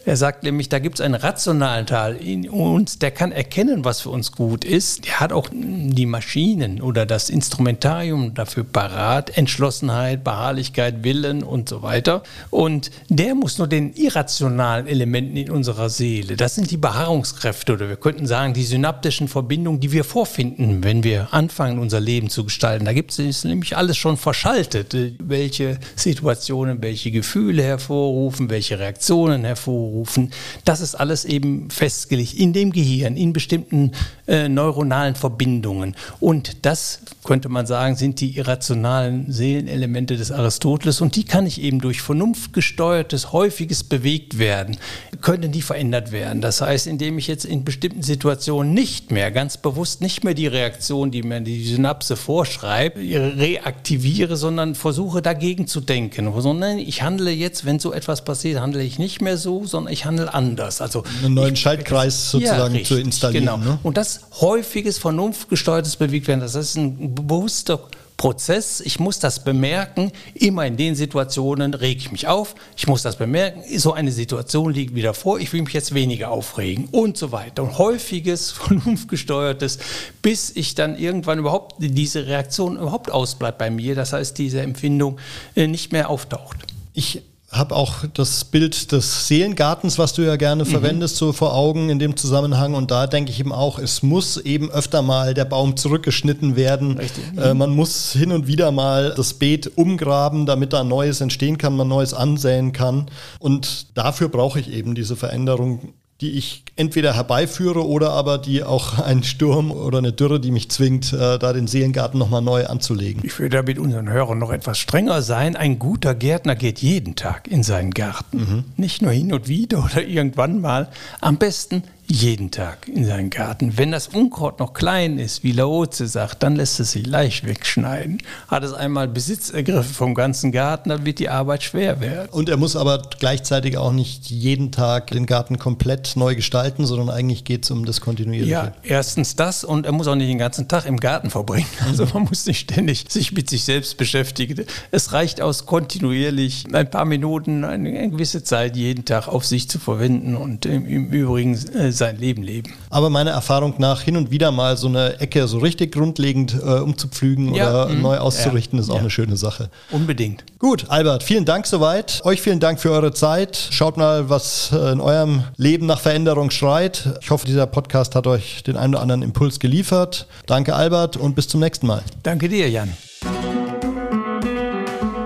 Er 0.09 0.17
sagt 0.17 0.41
nämlich, 0.41 0.69
da 0.69 0.79
gibt 0.79 0.95
es 0.95 1.01
einen 1.05 1.13
rationalen 1.13 1.85
Teil 1.85 2.15
in 2.15 2.49
uns, 2.49 2.97
der 2.97 3.11
kann 3.11 3.31
erkennen, 3.31 3.85
was 3.85 4.01
für 4.01 4.09
uns 4.09 4.31
gut 4.31 4.65
ist. 4.65 5.05
Der 5.05 5.19
hat 5.19 5.31
auch 5.31 5.49
die 5.53 6.07
Maschinen 6.07 6.81
oder 6.81 7.05
das 7.05 7.29
Instrumentarium 7.29 8.33
dafür 8.33 8.63
parat, 8.63 9.37
Entschlossenheit, 9.37 10.23
Beharrlichkeit, 10.23 11.03
Willen 11.03 11.43
und 11.43 11.69
so 11.69 11.83
weiter. 11.83 12.23
Und 12.49 12.89
der 13.09 13.35
muss 13.35 13.59
nur 13.59 13.67
den 13.67 13.93
irrationalen 13.93 14.87
Elementen 14.87 15.37
in 15.37 15.51
unserer 15.51 15.91
Seele, 15.91 16.37
das 16.37 16.55
sind 16.55 16.71
die 16.71 16.77
Beharrungskräfte 16.77 17.73
oder 17.73 17.87
wir 17.87 17.97
könnten 17.97 18.25
sagen, 18.25 18.55
die 18.55 18.63
synaptischen 18.63 19.27
Verbindungen, 19.27 19.79
die 19.79 19.91
wir 19.91 20.03
vorfinden, 20.03 20.83
wenn 20.83 21.03
wir 21.03 21.35
anfangen, 21.35 21.77
unser 21.77 21.99
Leben 21.99 22.31
zu 22.31 22.45
gestalten. 22.45 22.85
Da 22.85 22.93
gibt 22.93 23.19
es 23.19 23.43
nämlich 23.43 23.77
alles 23.77 23.97
schon 23.97 24.17
verschaltet, 24.17 24.97
welche 25.19 25.77
Situationen, 25.95 26.81
welche 26.81 27.11
Gefühle 27.11 27.61
hervorrufen, 27.61 28.49
welche 28.49 28.79
Reaktionen 28.79 29.43
hervorrufen 29.43 29.98
hervorrufen. 29.99 30.31
Das 30.65 30.81
ist 30.81 30.95
alles 30.95 31.25
eben 31.25 31.69
festgelegt 31.69 32.33
in 32.33 32.53
dem 32.53 32.71
Gehirn, 32.71 33.17
in 33.17 33.33
bestimmten 33.33 33.91
äh, 34.27 34.47
neuronalen 34.49 35.15
Verbindungen. 35.15 35.95
Und 36.19 36.65
das, 36.65 37.01
könnte 37.23 37.49
man 37.49 37.65
sagen, 37.65 37.95
sind 37.95 38.19
die 38.21 38.37
irrationalen 38.37 39.31
Seelenelemente 39.31 40.17
des 40.17 40.31
Aristoteles. 40.31 41.01
Und 41.01 41.15
die 41.15 41.23
kann 41.23 41.45
ich 41.45 41.61
eben 41.61 41.79
durch 41.79 42.01
vernunftgesteuertes, 42.01 43.33
häufiges 43.33 43.83
bewegt 43.83 44.37
werden, 44.37 44.77
können 45.21 45.51
die 45.51 45.61
verändert 45.61 46.11
werden. 46.11 46.41
Das 46.41 46.61
heißt, 46.61 46.87
indem 46.87 47.17
ich 47.17 47.27
jetzt 47.27 47.45
in 47.45 47.63
bestimmten 47.63 48.03
Situationen 48.03 48.73
nicht 48.73 49.11
mehr, 49.11 49.31
ganz 49.31 49.57
bewusst 49.57 50.01
nicht 50.01 50.23
mehr 50.23 50.33
die 50.33 50.47
Reaktion, 50.47 51.11
die 51.11 51.23
mir 51.23 51.41
die 51.41 51.63
Synapse 51.63 52.15
vorschreibt, 52.15 52.97
reaktiviere, 52.97 54.37
sondern 54.37 54.75
versuche 54.75 55.21
dagegen 55.21 55.67
zu 55.67 55.81
denken. 55.81 56.29
Sondern 56.39 56.77
ich 56.77 57.01
handle 57.01 57.31
jetzt, 57.31 57.65
wenn 57.65 57.79
so 57.79 57.93
etwas 57.93 58.23
passiert, 58.23 58.59
handle 58.59 58.83
ich 58.83 58.99
nicht 58.99 59.21
mehr 59.21 59.37
so, 59.37 59.65
sondern 59.65 59.88
sondern 59.89 59.93
ich 59.93 60.05
handle 60.05 60.33
anders. 60.33 60.81
Also 60.81 61.03
einen 61.23 61.33
neuen 61.33 61.53
ich, 61.53 61.61
Schaltkreis 61.61 62.31
sozusagen 62.31 62.57
ja, 62.57 62.65
richtig, 62.65 62.87
zu 62.87 62.97
installieren. 62.99 63.45
Genau. 63.45 63.57
Ne? 63.57 63.79
Und 63.83 63.97
das 63.97 64.21
häufiges 64.39 64.97
vernunftgesteuertes 64.97 65.97
Bewegtwerden, 65.97 66.41
das 66.41 66.55
ist 66.55 66.75
ein 66.75 67.15
bewusster 67.15 67.79
Prozess. 68.17 68.81
Ich 68.81 68.99
muss 68.99 69.19
das 69.19 69.45
bemerken. 69.45 70.11
Immer 70.33 70.65
in 70.65 70.75
den 70.75 70.93
Situationen 70.95 71.73
rege 71.73 71.99
ich 71.99 72.11
mich 72.11 72.27
auf. 72.27 72.53
Ich 72.75 72.85
muss 72.85 73.01
das 73.01 73.15
bemerken. 73.15 73.63
So 73.79 73.93
eine 73.93 74.11
Situation 74.11 74.73
liegt 74.73 74.93
wieder 74.93 75.13
vor. 75.13 75.39
Ich 75.39 75.53
will 75.53 75.61
mich 75.61 75.73
jetzt 75.73 75.93
weniger 75.93 76.29
aufregen 76.29 76.89
und 76.91 77.15
so 77.15 77.31
weiter. 77.31 77.63
Und 77.63 77.77
häufiges, 77.77 78.51
vernunftgesteuertes, 78.51 79.79
bis 80.21 80.51
ich 80.53 80.75
dann 80.75 80.97
irgendwann 80.97 81.39
überhaupt 81.39 81.75
diese 81.79 82.27
Reaktion 82.27 82.75
überhaupt 82.75 83.09
ausbleibt 83.09 83.57
bei 83.57 83.69
mir. 83.69 83.95
Das 83.95 84.11
heißt, 84.11 84.37
diese 84.37 84.61
Empfindung 84.61 85.17
äh, 85.55 85.67
nicht 85.67 85.93
mehr 85.93 86.09
auftaucht. 86.09 86.57
Ich 86.93 87.21
habe 87.51 87.75
auch 87.75 88.05
das 88.13 88.45
Bild 88.45 88.91
des 88.91 89.27
Seelengartens, 89.27 89.97
was 89.97 90.13
du 90.13 90.21
ja 90.21 90.35
gerne 90.35 90.65
mhm. 90.65 90.69
verwendest, 90.69 91.15
so 91.15 91.33
vor 91.33 91.55
Augen 91.55 91.89
in 91.89 91.97
dem 91.97 92.15
Zusammenhang. 92.15 92.75
Und 92.75 92.91
da 92.91 93.07
denke 93.07 93.31
ich 93.31 93.39
eben 93.39 93.51
auch, 93.51 93.79
es 93.79 94.03
muss 94.03 94.37
eben 94.37 94.69
öfter 94.69 95.01
mal 95.01 95.33
der 95.33 95.45
Baum 95.45 95.75
zurückgeschnitten 95.75 96.55
werden. 96.55 96.99
Äh, 97.37 97.55
man 97.55 97.71
muss 97.71 98.13
hin 98.13 98.31
und 98.31 98.45
wieder 98.45 98.71
mal 98.71 99.13
das 99.15 99.33
Beet 99.33 99.77
umgraben, 99.77 100.45
damit 100.45 100.73
da 100.73 100.83
Neues 100.83 101.21
entstehen 101.21 101.57
kann, 101.57 101.75
man 101.75 101.87
Neues 101.87 102.13
ansäen 102.13 102.71
kann. 102.71 103.09
Und 103.39 103.97
dafür 103.97 104.29
brauche 104.29 104.59
ich 104.59 104.71
eben 104.71 104.93
diese 104.93 105.15
Veränderung 105.15 105.93
die 106.21 106.31
ich 106.31 106.63
entweder 106.75 107.13
herbeiführe 107.13 107.87
oder 107.87 108.11
aber 108.11 108.37
die 108.37 108.63
auch 108.63 108.99
ein 109.03 109.23
Sturm 109.23 109.71
oder 109.71 109.99
eine 109.99 110.11
Dürre, 110.11 110.39
die 110.39 110.51
mich 110.51 110.69
zwingt, 110.69 111.13
äh, 111.13 111.39
da 111.39 111.53
den 111.53 111.67
Seelengarten 111.67 112.19
nochmal 112.19 112.41
neu 112.41 112.65
anzulegen. 112.65 113.21
Ich 113.25 113.39
würde 113.39 113.57
da 113.57 113.63
mit 113.63 113.79
unseren 113.79 114.09
Hörern 114.09 114.39
noch 114.39 114.51
etwas 114.51 114.77
strenger 114.79 115.21
sein. 115.21 115.55
Ein 115.55 115.79
guter 115.79 116.15
Gärtner 116.15 116.55
geht 116.55 116.79
jeden 116.79 117.15
Tag 117.15 117.47
in 117.47 117.63
seinen 117.63 117.91
Garten. 117.91 118.37
Mhm. 118.37 118.63
Nicht 118.77 119.01
nur 119.01 119.11
hin 119.11 119.31
und 119.33 119.47
wieder 119.47 119.83
oder 119.83 120.03
irgendwann 120.05 120.61
mal. 120.61 120.89
Am 121.21 121.37
besten 121.37 121.83
jeden 122.11 122.49
Tag 122.49 122.87
in 122.87 123.05
seinen 123.05 123.29
Garten. 123.29 123.77
Wenn 123.77 123.91
das 123.91 124.07
Unkraut 124.07 124.59
noch 124.59 124.73
klein 124.73 125.19
ist, 125.19 125.43
wie 125.43 125.51
Laoze 125.51 126.07
sagt, 126.07 126.41
dann 126.41 126.55
lässt 126.55 126.79
es 126.79 126.93
sich 126.93 127.05
leicht 127.05 127.45
wegschneiden. 127.45 128.23
Hat 128.47 128.63
es 128.63 128.73
einmal 128.73 129.07
Besitz 129.07 129.51
ergriffen 129.51 129.93
vom 129.93 130.15
ganzen 130.15 130.51
Garten, 130.51 130.89
dann 130.89 131.05
wird 131.05 131.19
die 131.19 131.29
Arbeit 131.29 131.63
schwer 131.63 132.01
werden. 132.01 132.29
Und 132.31 132.49
er 132.49 132.57
muss 132.57 132.75
aber 132.75 133.03
gleichzeitig 133.19 133.77
auch 133.77 133.91
nicht 133.91 134.31
jeden 134.31 134.71
Tag 134.71 135.11
den 135.11 135.27
Garten 135.27 135.59
komplett 135.59 136.15
neu 136.15 136.33
gestalten, 136.33 136.87
sondern 136.87 137.11
eigentlich 137.11 137.43
geht 137.43 137.65
es 137.65 137.71
um 137.71 137.85
das 137.85 138.01
Kontinuierliche. 138.01 138.51
Ja, 138.51 138.73
erstens 138.83 139.35
das 139.35 139.63
und 139.63 139.85
er 139.85 139.91
muss 139.91 140.07
auch 140.07 140.15
nicht 140.15 140.29
den 140.29 140.39
ganzen 140.39 140.67
Tag 140.67 140.85
im 140.85 140.97
Garten 140.97 141.29
verbringen. 141.29 141.67
Also 141.89 142.05
man 142.13 142.23
muss 142.23 142.45
nicht 142.45 142.59
ständig 142.59 143.05
sich 143.09 143.31
mit 143.31 143.49
sich 143.49 143.63
selbst 143.63 143.97
beschäftigen. 143.97 144.65
Es 144.91 145.11
reicht 145.11 145.41
aus, 145.41 145.65
kontinuierlich 145.65 146.65
ein 146.71 146.89
paar 146.89 147.05
Minuten, 147.05 147.63
eine 147.63 148.09
gewisse 148.09 148.43
Zeit 148.43 148.75
jeden 148.75 149.05
Tag 149.05 149.27
auf 149.27 149.43
sich 149.45 149.69
zu 149.69 149.79
verwenden 149.79 150.35
und 150.35 150.65
im, 150.65 150.85
Übrigen 150.85 151.55
äh, 151.55 151.91
sein 151.99 152.17
Leben 152.17 152.41
leben. 152.41 152.73
Aber 152.89 153.11
meiner 153.11 153.31
Erfahrung 153.31 153.75
nach 153.77 154.01
hin 154.01 154.17
und 154.17 154.31
wieder 154.31 154.51
mal 154.51 154.75
so 154.75 154.87
eine 154.87 155.19
Ecke 155.19 155.47
so 155.47 155.59
richtig 155.59 155.91
grundlegend 155.91 156.55
äh, 156.55 156.79
umzupflügen 156.79 157.53
ja, 157.53 157.69
oder 157.69 157.89
mh. 157.89 158.01
neu 158.01 158.17
auszurichten, 158.17 158.79
ja, 158.79 158.83
ist 158.83 158.89
auch 158.89 158.95
ja. 158.95 159.01
eine 159.01 159.11
schöne 159.11 159.37
Sache. 159.37 159.69
Unbedingt. 159.91 160.43
Gut, 160.57 160.85
Albert, 160.89 161.21
vielen 161.23 161.45
Dank 161.45 161.67
soweit. 161.67 162.21
Euch 162.23 162.41
vielen 162.41 162.59
Dank 162.59 162.79
für 162.79 162.91
eure 162.91 163.13
Zeit. 163.13 163.69
Schaut 163.69 163.97
mal, 163.97 164.29
was 164.29 164.71
äh, 164.73 164.91
in 164.91 164.99
eurem 164.99 165.43
Leben 165.57 165.85
nach 165.85 165.99
Veränderung 165.99 166.49
schreit. 166.49 167.19
Ich 167.21 167.29
hoffe, 167.29 167.45
dieser 167.45 167.67
Podcast 167.67 168.15
hat 168.15 168.25
euch 168.25 168.63
den 168.63 168.75
einen 168.75 168.95
oder 168.95 169.03
anderen 169.03 169.21
Impuls 169.21 169.59
geliefert. 169.59 170.25
Danke, 170.47 170.75
Albert, 170.75 171.17
und 171.17 171.35
bis 171.35 171.47
zum 171.47 171.59
nächsten 171.59 171.85
Mal. 171.85 172.01
Danke 172.23 172.49
dir, 172.49 172.69
Jan. 172.69 172.91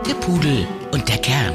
Der 0.05 0.13
Pudel 0.15 0.67
und 0.91 1.07
der 1.07 1.17
Kern. 1.17 1.53